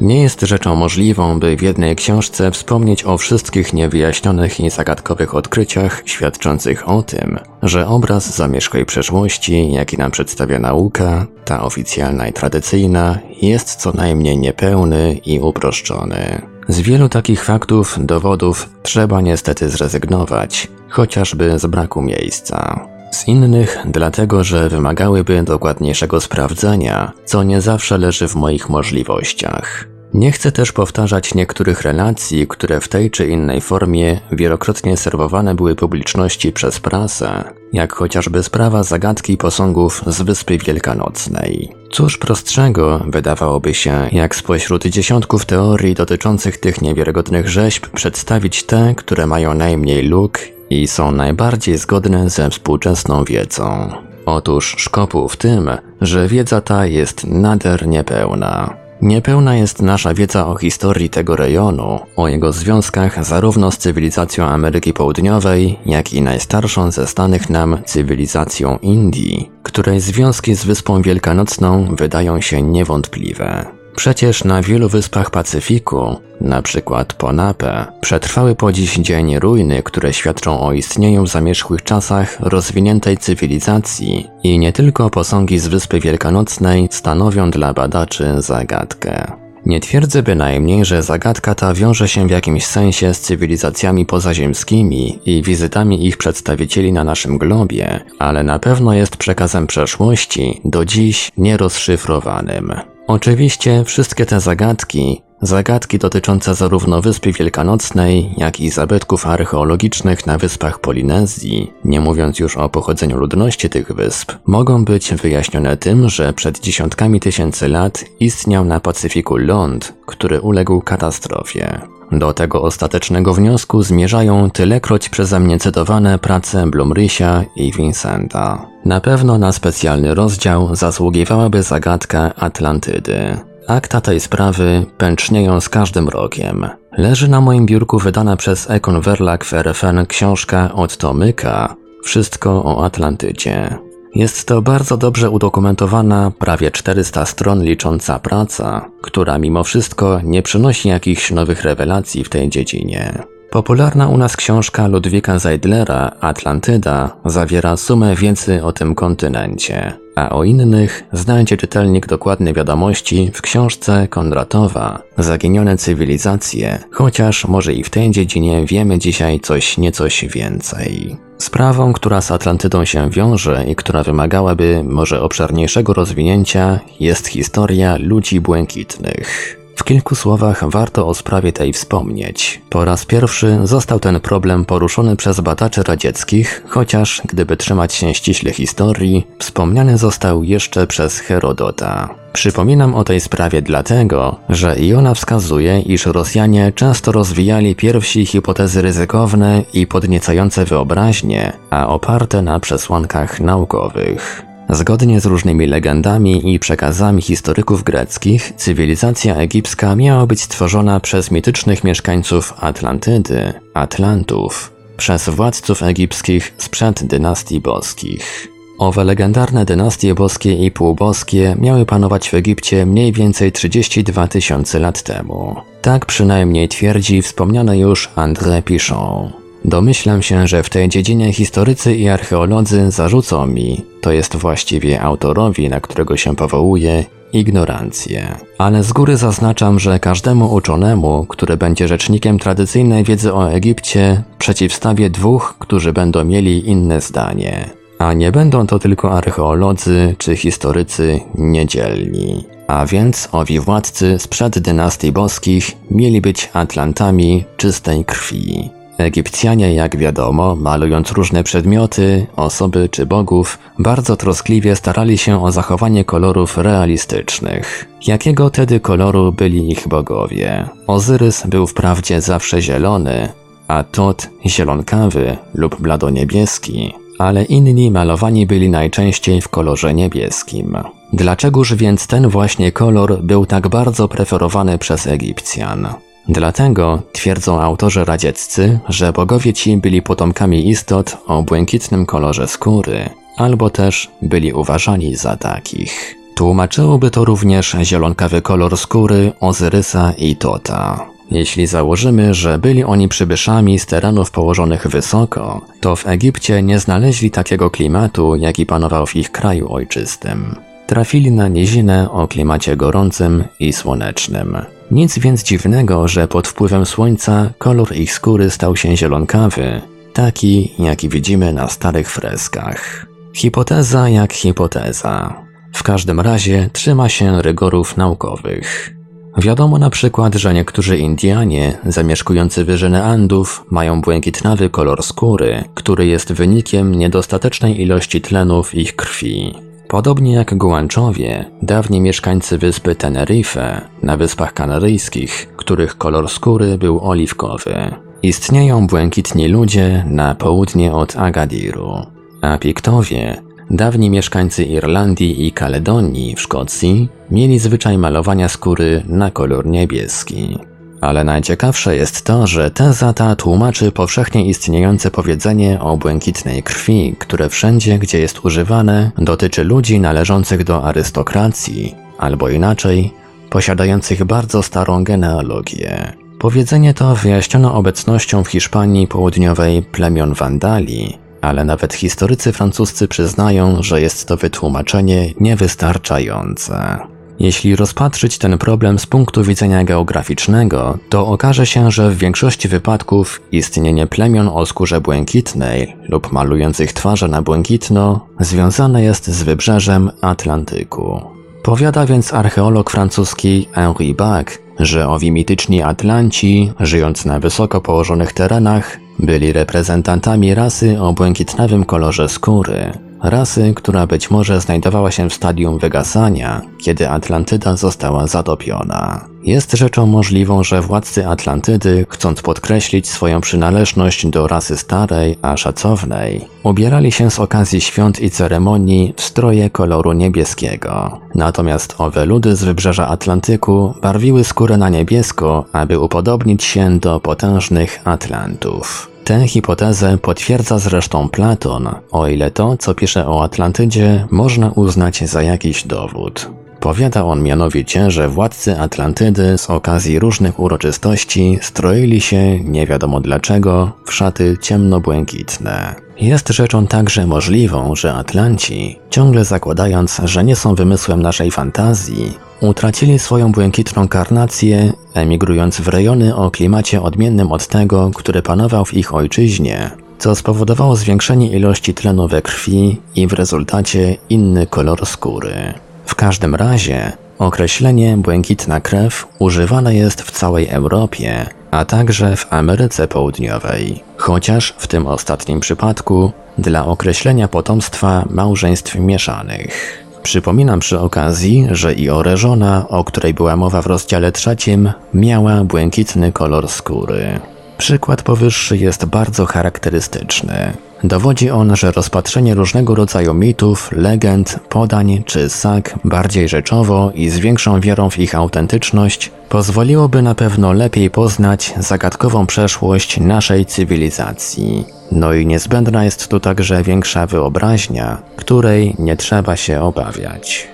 Nie 0.00 0.22
jest 0.22 0.40
rzeczą 0.40 0.76
możliwą, 0.76 1.40
by 1.40 1.56
w 1.56 1.62
jednej 1.62 1.96
książce 1.96 2.50
wspomnieć 2.50 3.04
o 3.04 3.18
wszystkich 3.18 3.72
niewyjaśnionych 3.72 4.60
i 4.60 4.70
zagadkowych 4.70 5.34
odkryciach 5.34 6.02
świadczących 6.04 6.88
o 6.88 7.02
tym, 7.02 7.38
że 7.62 7.88
obraz 7.88 8.36
zamierzchłej 8.36 8.86
przeszłości, 8.86 9.72
jaki 9.72 9.98
nam 9.98 10.10
przedstawia 10.10 10.58
nauka, 10.58 11.26
ta 11.44 11.62
oficjalna 11.62 12.28
i 12.28 12.32
tradycyjna, 12.32 13.18
jest 13.42 13.74
co 13.74 13.92
najmniej 13.92 14.38
niepełny 14.38 15.20
i 15.24 15.40
uproszczony. 15.40 16.42
Z 16.68 16.80
wielu 16.80 17.08
takich 17.08 17.44
faktów, 17.44 17.98
dowodów 18.00 18.68
trzeba 18.82 19.20
niestety 19.20 19.68
zrezygnować, 19.68 20.68
chociażby 20.88 21.58
z 21.58 21.66
braku 21.66 22.02
miejsca. 22.02 22.91
Z 23.12 23.28
innych 23.28 23.78
dlatego, 23.84 24.44
że 24.44 24.68
wymagałyby 24.68 25.42
dokładniejszego 25.42 26.20
sprawdzenia, 26.20 27.12
co 27.24 27.42
nie 27.42 27.60
zawsze 27.60 27.98
leży 27.98 28.28
w 28.28 28.34
moich 28.34 28.68
możliwościach. 28.68 29.88
Nie 30.14 30.32
chcę 30.32 30.52
też 30.52 30.72
powtarzać 30.72 31.34
niektórych 31.34 31.82
relacji, 31.82 32.46
które 32.46 32.80
w 32.80 32.88
tej 32.88 33.10
czy 33.10 33.28
innej 33.28 33.60
formie 33.60 34.20
wielokrotnie 34.32 34.96
serwowane 34.96 35.54
były 35.54 35.76
publiczności 35.76 36.52
przez 36.52 36.80
prasę, 36.80 37.44
jak 37.72 37.92
chociażby 37.92 38.42
sprawa 38.42 38.82
zagadki 38.82 39.36
posągów 39.36 40.02
z 40.06 40.22
Wyspy 40.22 40.58
Wielkanocnej. 40.58 41.72
Cóż 41.90 42.18
prostszego, 42.18 43.04
wydawałoby 43.06 43.74
się, 43.74 44.08
jak 44.12 44.36
spośród 44.36 44.86
dziesiątków 44.86 45.44
teorii 45.44 45.94
dotyczących 45.94 46.58
tych 46.58 46.82
niewiarygodnych 46.82 47.48
rzeźb 47.48 47.86
przedstawić 47.86 48.62
te, 48.62 48.94
które 48.96 49.26
mają 49.26 49.54
najmniej 49.54 50.02
luk 50.02 50.38
i 50.72 50.86
są 50.86 51.12
najbardziej 51.12 51.78
zgodne 51.78 52.30
ze 52.30 52.50
współczesną 52.50 53.24
wiedzą. 53.24 53.92
Otóż 54.26 54.74
szkopu 54.78 55.28
w 55.28 55.36
tym, 55.36 55.70
że 56.00 56.28
wiedza 56.28 56.60
ta 56.60 56.86
jest 56.86 57.26
nader 57.26 57.86
niepełna. 57.86 58.76
Niepełna 59.02 59.56
jest 59.56 59.82
nasza 59.82 60.14
wiedza 60.14 60.46
o 60.46 60.56
historii 60.56 61.10
tego 61.10 61.36
rejonu, 61.36 62.00
o 62.16 62.28
jego 62.28 62.52
związkach 62.52 63.24
zarówno 63.24 63.70
z 63.70 63.78
cywilizacją 63.78 64.44
Ameryki 64.44 64.92
Południowej, 64.92 65.78
jak 65.86 66.12
i 66.12 66.22
najstarszą 66.22 66.90
ze 66.90 67.06
znanych 67.06 67.50
nam 67.50 67.78
cywilizacją 67.86 68.78
Indii, 68.78 69.50
której 69.62 70.00
związki 70.00 70.54
z 70.54 70.64
Wyspą 70.64 71.02
Wielkanocną 71.02 71.96
wydają 71.96 72.40
się 72.40 72.62
niewątpliwe. 72.62 73.81
Przecież 73.96 74.44
na 74.44 74.62
wielu 74.62 74.88
wyspach 74.88 75.30
Pacyfiku, 75.30 76.16
na 76.40 76.62
przykład 76.62 77.12
Ponape, 77.12 77.86
przetrwały 78.00 78.54
po 78.54 78.72
dziś 78.72 78.96
dzień 78.96 79.38
ruiny, 79.38 79.82
które 79.82 80.12
świadczą 80.12 80.60
o 80.60 80.72
istnieniu 80.72 81.24
w 81.24 81.28
zamierzchłych 81.28 81.82
czasach 81.82 82.36
rozwiniętej 82.40 83.18
cywilizacji 83.18 84.26
i 84.42 84.58
nie 84.58 84.72
tylko 84.72 85.10
posągi 85.10 85.58
z 85.58 85.68
Wyspy 85.68 86.00
Wielkanocnej 86.00 86.88
stanowią 86.90 87.50
dla 87.50 87.72
badaczy 87.72 88.34
zagadkę. 88.38 89.42
Nie 89.66 89.80
twierdzę 89.80 90.22
bynajmniej, 90.22 90.84
że 90.84 91.02
zagadka 91.02 91.54
ta 91.54 91.74
wiąże 91.74 92.08
się 92.08 92.26
w 92.26 92.30
jakimś 92.30 92.66
sensie 92.66 93.14
z 93.14 93.20
cywilizacjami 93.20 94.06
pozaziemskimi 94.06 95.18
i 95.26 95.42
wizytami 95.42 96.06
ich 96.06 96.16
przedstawicieli 96.16 96.92
na 96.92 97.04
naszym 97.04 97.38
globie, 97.38 98.00
ale 98.18 98.42
na 98.42 98.58
pewno 98.58 98.94
jest 98.94 99.16
przekazem 99.16 99.66
przeszłości, 99.66 100.60
do 100.64 100.84
dziś 100.84 101.30
nierozszyfrowanym. 101.36 102.91
Oczywiście 103.06 103.84
wszystkie 103.84 104.26
te 104.26 104.40
zagadki 104.40 105.22
Zagadki 105.44 105.98
dotyczące 105.98 106.54
zarówno 106.54 107.02
Wyspy 107.02 107.32
Wielkanocnej, 107.32 108.34
jak 108.36 108.60
i 108.60 108.70
zabytków 108.70 109.26
archeologicznych 109.26 110.26
na 110.26 110.38
wyspach 110.38 110.78
Polinezji, 110.78 111.72
nie 111.84 112.00
mówiąc 112.00 112.38
już 112.38 112.56
o 112.56 112.68
pochodzeniu 112.68 113.18
ludności 113.18 113.70
tych 113.70 113.92
wysp, 113.92 114.32
mogą 114.46 114.84
być 114.84 115.14
wyjaśnione 115.14 115.76
tym, 115.76 116.08
że 116.08 116.32
przed 116.32 116.60
dziesiątkami 116.60 117.20
tysięcy 117.20 117.68
lat 117.68 118.04
istniał 118.20 118.64
na 118.64 118.80
Pacyfiku 118.80 119.36
ląd, 119.36 119.94
który 120.06 120.40
uległ 120.40 120.80
katastrofie. 120.80 121.80
Do 122.12 122.32
tego 122.32 122.62
ostatecznego 122.62 123.34
wniosku 123.34 123.82
zmierzają 123.82 124.50
tylekroć 124.50 125.08
przeze 125.08 125.40
mnie 125.40 125.58
cytowane 125.58 126.18
prace 126.18 126.66
Blumrysia 126.66 127.44
i 127.56 127.72
Vincenta. 127.72 128.66
Na 128.84 129.00
pewno 129.00 129.38
na 129.38 129.52
specjalny 129.52 130.14
rozdział 130.14 130.76
zasługiwałaby 130.76 131.62
zagadka 131.62 132.34
Atlantydy. 132.34 133.36
Akta 133.68 134.00
tej 134.00 134.20
sprawy 134.20 134.86
pęcznieją 134.98 135.60
z 135.60 135.68
każdym 135.68 136.08
rokiem. 136.08 136.66
Leży 136.98 137.28
na 137.28 137.40
moim 137.40 137.66
biurku 137.66 137.98
wydana 137.98 138.36
przez 138.36 138.70
Ekon 138.70 139.00
Verlag 139.00 139.44
w 139.44 139.52
RFN 139.52 140.06
książka 140.06 140.72
od 140.74 140.96
Tomyka 140.96 141.76
Wszystko 142.02 142.64
o 142.64 142.84
Atlantydzie. 142.84 143.78
Jest 144.14 144.46
to 144.46 144.62
bardzo 144.62 144.96
dobrze 144.96 145.30
udokumentowana, 145.30 146.32
prawie 146.38 146.70
400 146.70 147.26
stron 147.26 147.64
licząca 147.64 148.18
praca, 148.18 148.90
która 149.02 149.38
mimo 149.38 149.64
wszystko 149.64 150.20
nie 150.24 150.42
przynosi 150.42 150.88
jakichś 150.88 151.30
nowych 151.30 151.62
rewelacji 151.62 152.24
w 152.24 152.28
tej 152.28 152.48
dziedzinie. 152.48 153.31
Popularna 153.52 154.08
u 154.08 154.16
nas 154.16 154.36
książka 154.36 154.86
Ludwika 154.86 155.38
Zeidlera 155.38 156.10
Atlantyda 156.20 157.16
zawiera 157.24 157.76
sumę 157.76 158.16
wiedzy 158.16 158.64
o 158.64 158.72
tym 158.72 158.94
kontynencie, 158.94 159.92
a 160.16 160.30
o 160.30 160.44
innych 160.44 161.04
znajdzie 161.12 161.56
czytelnik 161.56 162.06
dokładne 162.06 162.52
wiadomości 162.52 163.30
w 163.34 163.42
książce 163.42 164.08
Kondratowa 164.08 165.02
Zaginione 165.18 165.76
cywilizacje, 165.76 166.78
chociaż 166.90 167.44
może 167.44 167.72
i 167.72 167.84
w 167.84 167.90
tej 167.90 168.10
dziedzinie 168.10 168.66
wiemy 168.66 168.98
dzisiaj 168.98 169.40
coś 169.40 169.78
niecoś 169.78 170.24
więcej. 170.24 171.16
Sprawą, 171.38 171.92
która 171.92 172.20
z 172.20 172.30
Atlantydą 172.30 172.84
się 172.84 173.10
wiąże 173.10 173.64
i 173.68 173.76
która 173.76 174.02
wymagałaby 174.02 174.84
może 174.84 175.22
obszerniejszego 175.22 175.94
rozwinięcia, 175.94 176.80
jest 177.00 177.26
historia 177.26 177.96
ludzi 178.00 178.40
błękitnych. 178.40 179.61
W 179.82 179.84
kilku 179.84 180.14
słowach 180.14 180.70
warto 180.70 181.08
o 181.08 181.14
sprawie 181.14 181.52
tej 181.52 181.72
wspomnieć. 181.72 182.60
Po 182.70 182.84
raz 182.84 183.06
pierwszy 183.06 183.58
został 183.64 184.00
ten 184.00 184.20
problem 184.20 184.64
poruszony 184.64 185.16
przez 185.16 185.40
badaczy 185.40 185.82
radzieckich, 185.82 186.62
chociaż, 186.68 187.22
gdyby 187.24 187.56
trzymać 187.56 187.94
się 187.94 188.14
ściśle 188.14 188.52
historii, 188.52 189.26
wspomniany 189.38 189.98
został 189.98 190.42
jeszcze 190.42 190.86
przez 190.86 191.18
Herodota. 191.18 192.14
Przypominam 192.32 192.94
o 192.94 193.04
tej 193.04 193.20
sprawie 193.20 193.62
dlatego, 193.62 194.36
że 194.48 194.76
i 194.78 194.94
ona 194.94 195.14
wskazuje, 195.14 195.80
iż 195.80 196.06
Rosjanie 196.06 196.72
często 196.74 197.12
rozwijali 197.12 197.76
pierwsi 197.76 198.26
hipotezy 198.26 198.82
ryzykowne 198.82 199.62
i 199.72 199.86
podniecające 199.86 200.64
wyobraźnię, 200.64 201.52
a 201.70 201.88
oparte 201.88 202.42
na 202.42 202.60
przesłankach 202.60 203.40
naukowych. 203.40 204.51
Zgodnie 204.70 205.20
z 205.20 205.26
różnymi 205.26 205.66
legendami 205.66 206.54
i 206.54 206.58
przekazami 206.58 207.22
historyków 207.22 207.82
greckich, 207.82 208.52
cywilizacja 208.56 209.36
egipska 209.36 209.96
miała 209.96 210.26
być 210.26 210.42
stworzona 210.42 211.00
przez 211.00 211.30
mitycznych 211.30 211.84
mieszkańców 211.84 212.54
Atlantydy, 212.56 213.52
Atlantów, 213.74 214.72
przez 214.96 215.28
władców 215.28 215.82
egipskich 215.82 216.54
sprzed 216.58 217.04
dynastii 217.04 217.60
boskich. 217.60 218.48
Owe 218.78 219.04
legendarne 219.04 219.64
dynastie 219.64 220.14
boskie 220.14 220.54
i 220.54 220.70
półboskie 220.70 221.56
miały 221.58 221.86
panować 221.86 222.30
w 222.30 222.34
Egipcie 222.34 222.86
mniej 222.86 223.12
więcej 223.12 223.52
32 223.52 224.28
tysiące 224.28 224.78
lat 224.78 225.02
temu. 225.02 225.56
Tak 225.82 226.06
przynajmniej 226.06 226.68
twierdzi 226.68 227.22
wspomniany 227.22 227.78
już 227.78 228.10
André 228.16 228.62
Pichon. 228.62 229.41
Domyślam 229.64 230.22
się, 230.22 230.46
że 230.46 230.62
w 230.62 230.70
tej 230.70 230.88
dziedzinie 230.88 231.32
historycy 231.32 231.96
i 231.96 232.08
archeolodzy 232.08 232.90
zarzucą 232.90 233.46
mi, 233.46 233.84
to 234.00 234.12
jest 234.12 234.36
właściwie 234.36 235.02
autorowi, 235.02 235.68
na 235.68 235.80
którego 235.80 236.16
się 236.16 236.36
powołuje, 236.36 237.04
ignorancję. 237.32 238.34
Ale 238.58 238.82
z 238.82 238.92
góry 238.92 239.16
zaznaczam, 239.16 239.80
że 239.80 240.00
każdemu 240.00 240.54
uczonemu, 240.54 241.26
który 241.28 241.56
będzie 241.56 241.88
rzecznikiem 241.88 242.38
tradycyjnej 242.38 243.04
wiedzy 243.04 243.34
o 243.34 243.52
Egipcie, 243.52 244.22
przeciwstawię 244.38 245.10
dwóch, 245.10 245.54
którzy 245.58 245.92
będą 245.92 246.24
mieli 246.24 246.68
inne 246.68 247.00
zdanie. 247.00 247.70
A 247.98 248.12
nie 248.12 248.32
będą 248.32 248.66
to 248.66 248.78
tylko 248.78 249.12
archeolodzy 249.12 250.14
czy 250.18 250.36
historycy 250.36 251.20
niedzielni. 251.34 252.44
A 252.66 252.86
więc 252.86 253.28
owi 253.32 253.60
władcy 253.60 254.18
sprzed 254.18 254.58
dynastii 254.58 255.12
boskich 255.12 255.70
mieli 255.90 256.20
być 256.20 256.50
Atlantami 256.52 257.44
czystej 257.56 258.04
krwi. 258.04 258.70
Egipcjanie, 258.98 259.74
jak 259.74 259.96
wiadomo, 259.96 260.56
malując 260.56 261.12
różne 261.12 261.44
przedmioty, 261.44 262.26
osoby 262.36 262.88
czy 262.88 263.06
bogów, 263.06 263.58
bardzo 263.78 264.16
troskliwie 264.16 264.76
starali 264.76 265.18
się 265.18 265.44
o 265.44 265.52
zachowanie 265.52 266.04
kolorów 266.04 266.58
realistycznych. 266.58 267.88
Jakiego 268.06 268.50
tedy 268.50 268.80
koloru 268.80 269.32
byli 269.32 269.70
ich 269.70 269.88
bogowie? 269.88 270.68
Ozyrys 270.86 271.46
był 271.46 271.66
wprawdzie 271.66 272.20
zawsze 272.20 272.62
zielony, 272.62 273.28
a 273.68 273.84
Tot 273.84 274.30
zielonkawy 274.46 275.36
lub 275.54 275.80
bladoniebieski, 275.80 276.94
ale 277.18 277.44
inni 277.44 277.90
malowani 277.90 278.46
byli 278.46 278.70
najczęściej 278.70 279.40
w 279.40 279.48
kolorze 279.48 279.94
niebieskim. 279.94 280.76
Dlaczegoż 281.12 281.74
więc 281.74 282.06
ten 282.06 282.28
właśnie 282.28 282.72
kolor 282.72 283.22
był 283.22 283.46
tak 283.46 283.68
bardzo 283.68 284.08
preferowany 284.08 284.78
przez 284.78 285.06
Egipcjan? 285.06 285.88
Dlatego 286.28 287.02
twierdzą 287.12 287.60
autorzy 287.60 288.04
radzieccy, 288.04 288.78
że 288.88 289.12
bogowie 289.12 289.52
ci 289.52 289.76
byli 289.76 290.02
potomkami 290.02 290.68
istot 290.68 291.16
o 291.26 291.42
błękitnym 291.42 292.06
kolorze 292.06 292.48
skóry, 292.48 293.10
albo 293.36 293.70
też 293.70 294.10
byli 294.22 294.52
uważani 294.52 295.16
za 295.16 295.36
takich. 295.36 296.14
Tłumaczyłoby 296.34 297.10
to 297.10 297.24
również 297.24 297.76
zielonkawy 297.82 298.42
kolor 298.42 298.78
skóry 298.78 299.32
Ozyrysa 299.40 300.12
i 300.18 300.36
Tota. 300.36 301.06
Jeśli 301.30 301.66
założymy, 301.66 302.34
że 302.34 302.58
byli 302.58 302.84
oni 302.84 303.08
przybyszami 303.08 303.78
z 303.78 303.86
terenów 303.86 304.30
położonych 304.30 304.86
wysoko, 304.86 305.60
to 305.80 305.96
w 305.96 306.06
Egipcie 306.06 306.62
nie 306.62 306.78
znaleźli 306.78 307.30
takiego 307.30 307.70
klimatu, 307.70 308.36
jaki 308.36 308.66
panował 308.66 309.06
w 309.06 309.16
ich 309.16 309.32
kraju 309.32 309.72
ojczystym. 309.72 310.56
Trafili 310.86 311.32
na 311.32 311.48
nizinę 311.48 312.10
o 312.10 312.28
klimacie 312.28 312.76
gorącym 312.76 313.44
i 313.60 313.72
słonecznym. 313.72 314.56
Nic 314.90 315.18
więc 315.18 315.42
dziwnego, 315.42 316.08
że 316.08 316.28
pod 316.28 316.48
wpływem 316.48 316.86
słońca 316.86 317.50
kolor 317.58 317.96
ich 317.96 318.12
skóry 318.12 318.50
stał 318.50 318.76
się 318.76 318.96
zielonkawy, 318.96 319.80
taki 320.12 320.72
jaki 320.78 321.08
widzimy 321.08 321.52
na 321.52 321.68
starych 321.68 322.10
freskach. 322.10 323.06
Hipoteza 323.36 324.08
jak 324.08 324.32
hipoteza. 324.32 325.42
W 325.72 325.82
każdym 325.82 326.20
razie 326.20 326.70
trzyma 326.72 327.08
się 327.08 327.42
rygorów 327.42 327.96
naukowych. 327.96 328.94
Wiadomo 329.38 329.78
na 329.78 329.90
przykład, 329.90 330.34
że 330.34 330.54
niektórzy 330.54 330.98
Indianie 330.98 331.78
zamieszkujący 331.86 332.64
wyżyny 332.64 333.04
Andów 333.04 333.64
mają 333.70 334.00
błękitnawy 334.00 334.70
kolor 334.70 335.02
skóry, 335.02 335.64
który 335.74 336.06
jest 336.06 336.32
wynikiem 336.32 336.94
niedostatecznej 336.94 337.80
ilości 337.80 338.20
tlenu 338.20 338.62
w 338.62 338.74
ich 338.74 338.96
krwi. 338.96 339.54
Podobnie 339.92 340.34
jak 340.34 340.54
Guanczowie, 340.54 341.44
dawni 341.62 342.00
mieszkańcy 342.00 342.58
wyspy 342.58 342.94
Tenerife 342.94 343.80
na 344.02 344.16
Wyspach 344.16 344.52
Kanaryjskich, 344.52 345.48
których 345.56 345.98
kolor 345.98 346.28
skóry 346.28 346.78
był 346.78 347.00
oliwkowy. 347.00 347.94
Istnieją 348.22 348.86
błękitni 348.86 349.48
ludzie 349.48 350.04
na 350.08 350.34
południe 350.34 350.92
od 350.92 351.16
Agadiru, 351.16 352.06
a 352.42 352.58
Piktowie, 352.58 353.42
dawni 353.70 354.10
mieszkańcy 354.10 354.64
Irlandii 354.64 355.46
i 355.46 355.52
Kaledonii 355.52 356.36
w 356.36 356.40
Szkocji, 356.40 357.08
mieli 357.30 357.58
zwyczaj 357.58 357.98
malowania 357.98 358.48
skóry 358.48 359.02
na 359.06 359.30
kolor 359.30 359.66
niebieski. 359.66 360.58
Ale 361.02 361.24
najciekawsze 361.24 361.96
jest 361.96 362.24
to, 362.24 362.46
że 362.46 362.70
teza 362.70 363.12
ta 363.12 363.36
tłumaczy 363.36 363.92
powszechnie 363.92 364.46
istniejące 364.46 365.10
powiedzenie 365.10 365.80
o 365.80 365.96
błękitnej 365.96 366.62
krwi, 366.62 367.16
które 367.18 367.48
wszędzie, 367.48 367.98
gdzie 367.98 368.20
jest 368.20 368.44
używane, 368.44 369.10
dotyczy 369.18 369.64
ludzi 369.64 370.00
należących 370.00 370.64
do 370.64 370.84
arystokracji, 370.84 371.94
albo 372.18 372.48
inaczej, 372.48 373.12
posiadających 373.50 374.24
bardzo 374.24 374.62
starą 374.62 375.04
genealogię. 375.04 376.12
Powiedzenie 376.38 376.94
to 376.94 377.14
wyjaśniono 377.14 377.74
obecnością 377.74 378.44
w 378.44 378.48
Hiszpanii 378.48 379.06
południowej 379.06 379.82
plemion 379.82 380.34
Wandali, 380.34 381.18
ale 381.40 381.64
nawet 381.64 381.94
historycy 381.94 382.52
francuscy 382.52 383.08
przyznają, 383.08 383.82
że 383.82 384.00
jest 384.00 384.28
to 384.28 384.36
wytłumaczenie 384.36 385.32
niewystarczające. 385.40 386.98
Jeśli 387.42 387.76
rozpatrzyć 387.76 388.38
ten 388.38 388.58
problem 388.58 388.98
z 388.98 389.06
punktu 389.06 389.44
widzenia 389.44 389.84
geograficznego, 389.84 390.98
to 391.08 391.26
okaże 391.26 391.66
się, 391.66 391.90
że 391.90 392.10
w 392.10 392.18
większości 392.18 392.68
wypadków 392.68 393.40
istnienie 393.52 394.06
plemion 394.06 394.48
o 394.48 394.66
skórze 394.66 395.00
błękitnej 395.00 395.96
lub 396.08 396.32
malujących 396.32 396.92
twarze 396.92 397.28
na 397.28 397.42
błękitno 397.42 398.26
związane 398.40 399.02
jest 399.02 399.26
z 399.26 399.42
wybrzeżem 399.42 400.10
Atlantyku. 400.20 401.20
Powiada 401.62 402.06
więc 402.06 402.34
archeolog 402.34 402.90
francuski 402.90 403.68
Henri 403.72 404.14
Bach, 404.14 404.58
że 404.78 405.08
owi 405.08 405.30
mityczni 405.30 405.82
Atlanci, 405.82 406.72
żyjąc 406.80 407.24
na 407.24 407.40
wysoko 407.40 407.80
położonych 407.80 408.32
terenach, 408.32 408.98
byli 409.18 409.52
reprezentantami 409.52 410.54
rasy 410.54 411.00
o 411.00 411.12
błękitnawym 411.12 411.84
kolorze 411.84 412.28
skóry. 412.28 412.92
Rasy, 413.22 413.72
która 413.76 414.06
być 414.06 414.30
może 414.30 414.60
znajdowała 414.60 415.10
się 415.10 415.30
w 415.30 415.34
stadium 415.34 415.78
wygasania, 415.78 416.60
kiedy 416.78 417.08
Atlantyda 417.08 417.76
została 417.76 418.26
zatopiona. 418.26 419.24
Jest 419.42 419.72
rzeczą 419.72 420.06
możliwą, 420.06 420.64
że 420.64 420.80
władcy 420.80 421.26
Atlantydy, 421.26 422.06
chcąc 422.08 422.42
podkreślić 422.42 423.08
swoją 423.08 423.40
przynależność 423.40 424.26
do 424.26 424.46
rasy 424.46 424.76
starej, 424.76 425.38
a 425.42 425.56
szacownej, 425.56 426.44
ubierali 426.62 427.12
się 427.12 427.30
z 427.30 427.38
okazji 427.38 427.80
świąt 427.80 428.20
i 428.20 428.30
ceremonii 428.30 429.14
w 429.16 429.22
stroje 429.22 429.70
koloru 429.70 430.12
niebieskiego. 430.12 431.20
Natomiast 431.34 431.94
owe 431.98 432.26
ludy 432.26 432.56
z 432.56 432.64
wybrzeża 432.64 433.08
Atlantyku 433.08 433.94
barwiły 434.02 434.44
skórę 434.44 434.76
na 434.76 434.88
niebiesko, 434.88 435.64
aby 435.72 435.98
upodobnić 435.98 436.64
się 436.64 436.98
do 436.98 437.20
potężnych 437.20 438.00
Atlantów. 438.04 439.11
Tę 439.24 439.48
hipotezę 439.48 440.18
potwierdza 440.18 440.78
zresztą 440.78 441.28
Platon, 441.28 441.88
o 442.10 442.28
ile 442.28 442.50
to, 442.50 442.76
co 442.76 442.94
pisze 442.94 443.26
o 443.28 443.44
Atlantydzie, 443.44 444.26
można 444.30 444.70
uznać 444.70 445.28
za 445.28 445.42
jakiś 445.42 445.86
dowód. 445.86 446.50
Powiada 446.80 447.24
on 447.24 447.42
mianowicie, 447.42 448.10
że 448.10 448.28
władcy 448.28 448.78
Atlantydy 448.78 449.58
z 449.58 449.70
okazji 449.70 450.18
różnych 450.18 450.60
uroczystości 450.60 451.58
stroili 451.60 452.20
się, 452.20 452.60
nie 452.60 452.86
wiadomo 452.86 453.20
dlaczego, 453.20 453.92
w 454.06 454.14
szaty 454.14 454.58
ciemnobłękitne. 454.60 455.94
Jest 456.22 456.48
rzeczą 456.48 456.86
także 456.86 457.26
możliwą, 457.26 457.96
że 457.96 458.14
Atlanci, 458.14 458.98
ciągle 459.10 459.44
zakładając, 459.44 460.20
że 460.24 460.44
nie 460.44 460.56
są 460.56 460.74
wymysłem 460.74 461.22
naszej 461.22 461.50
fantazji, 461.50 462.32
utracili 462.60 463.18
swoją 463.18 463.52
błękitną 463.52 464.08
karnację, 464.08 464.92
emigrując 465.14 465.80
w 465.80 465.88
rejony 465.88 466.36
o 466.36 466.50
klimacie 466.50 467.02
odmiennym 467.02 467.52
od 467.52 467.66
tego, 467.66 468.10
który 468.14 468.42
panował 468.42 468.84
w 468.84 468.94
ich 468.94 469.14
ojczyźnie, 469.14 469.90
co 470.18 470.34
spowodowało 470.34 470.96
zwiększenie 470.96 471.50
ilości 471.50 471.94
tlenu 471.94 472.28
we 472.28 472.42
krwi 472.42 473.00
i 473.16 473.26
w 473.26 473.32
rezultacie 473.32 474.16
inny 474.30 474.66
kolor 474.66 475.06
skóry. 475.06 475.74
W 476.06 476.14
każdym 476.14 476.54
razie 476.54 477.12
określenie 477.38 478.16
błękitna 478.16 478.80
krew 478.80 479.26
używane 479.38 479.94
jest 479.94 480.22
w 480.22 480.30
całej 480.30 480.68
Europie, 480.68 481.46
a 481.70 481.84
także 481.84 482.36
w 482.36 482.52
Ameryce 482.52 483.08
Południowej, 483.08 484.11
chociaż 484.22 484.74
w 484.78 484.86
tym 484.86 485.06
ostatnim 485.06 485.60
przypadku 485.60 486.32
dla 486.58 486.86
określenia 486.86 487.48
potomstwa 487.48 488.24
małżeństw 488.30 488.94
mieszanych. 488.94 490.04
Przypominam 490.22 490.80
przy 490.80 491.00
okazji, 491.00 491.68
że 491.70 491.94
i 491.94 492.10
oreżona, 492.10 492.88
o 492.88 493.04
której 493.04 493.34
była 493.34 493.56
mowa 493.56 493.82
w 493.82 493.86
rozdziale 493.86 494.32
trzecim, 494.32 494.92
miała 495.14 495.64
błękitny 495.64 496.32
kolor 496.32 496.68
skóry. 496.68 497.40
Przykład 497.78 498.22
powyższy 498.22 498.76
jest 498.76 499.04
bardzo 499.04 499.46
charakterystyczny. 499.46 500.72
Dowodzi 501.04 501.50
on, 501.50 501.76
że 501.76 501.92
rozpatrzenie 501.92 502.54
różnego 502.54 502.94
rodzaju 502.94 503.34
mitów, 503.34 503.92
legend, 503.92 504.60
podań 504.68 505.22
czy 505.26 505.48
sag 505.48 505.98
bardziej 506.04 506.48
rzeczowo 506.48 507.12
i 507.14 507.30
z 507.30 507.38
większą 507.38 507.80
wiarą 507.80 508.10
w 508.10 508.18
ich 508.18 508.34
autentyczność 508.34 509.30
pozwoliłoby 509.48 510.22
na 510.22 510.34
pewno 510.34 510.72
lepiej 510.72 511.10
poznać 511.10 511.74
zagadkową 511.78 512.46
przeszłość 512.46 513.20
naszej 513.20 513.66
cywilizacji. 513.66 514.84
No 515.12 515.32
i 515.32 515.46
niezbędna 515.46 516.04
jest 516.04 516.28
tu 516.28 516.40
także 516.40 516.82
większa 516.82 517.26
wyobraźnia, 517.26 518.22
której 518.36 518.96
nie 518.98 519.16
trzeba 519.16 519.56
się 519.56 519.80
obawiać. 519.80 520.68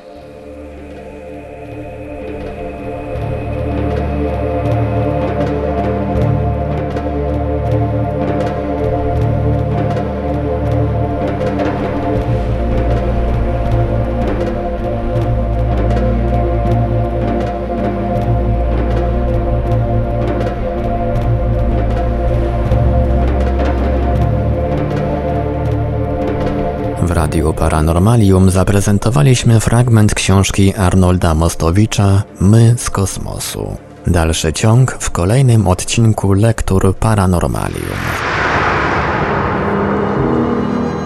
Paranormalium 27.79 28.51
zaprezentowaliśmy 28.51 29.61
fragment 29.61 30.14
książki 30.14 30.75
Arnolda 30.75 31.35
Mostowicza 31.35 32.23
My 32.41 32.75
z 32.79 32.91
kosmosu. 32.91 33.77
Dalszy 34.07 34.53
ciąg 34.53 34.97
w 35.01 35.11
kolejnym 35.11 35.69
odcinku 35.69 36.33
Lektur 36.33 36.97
Paranormalium. 36.97 37.99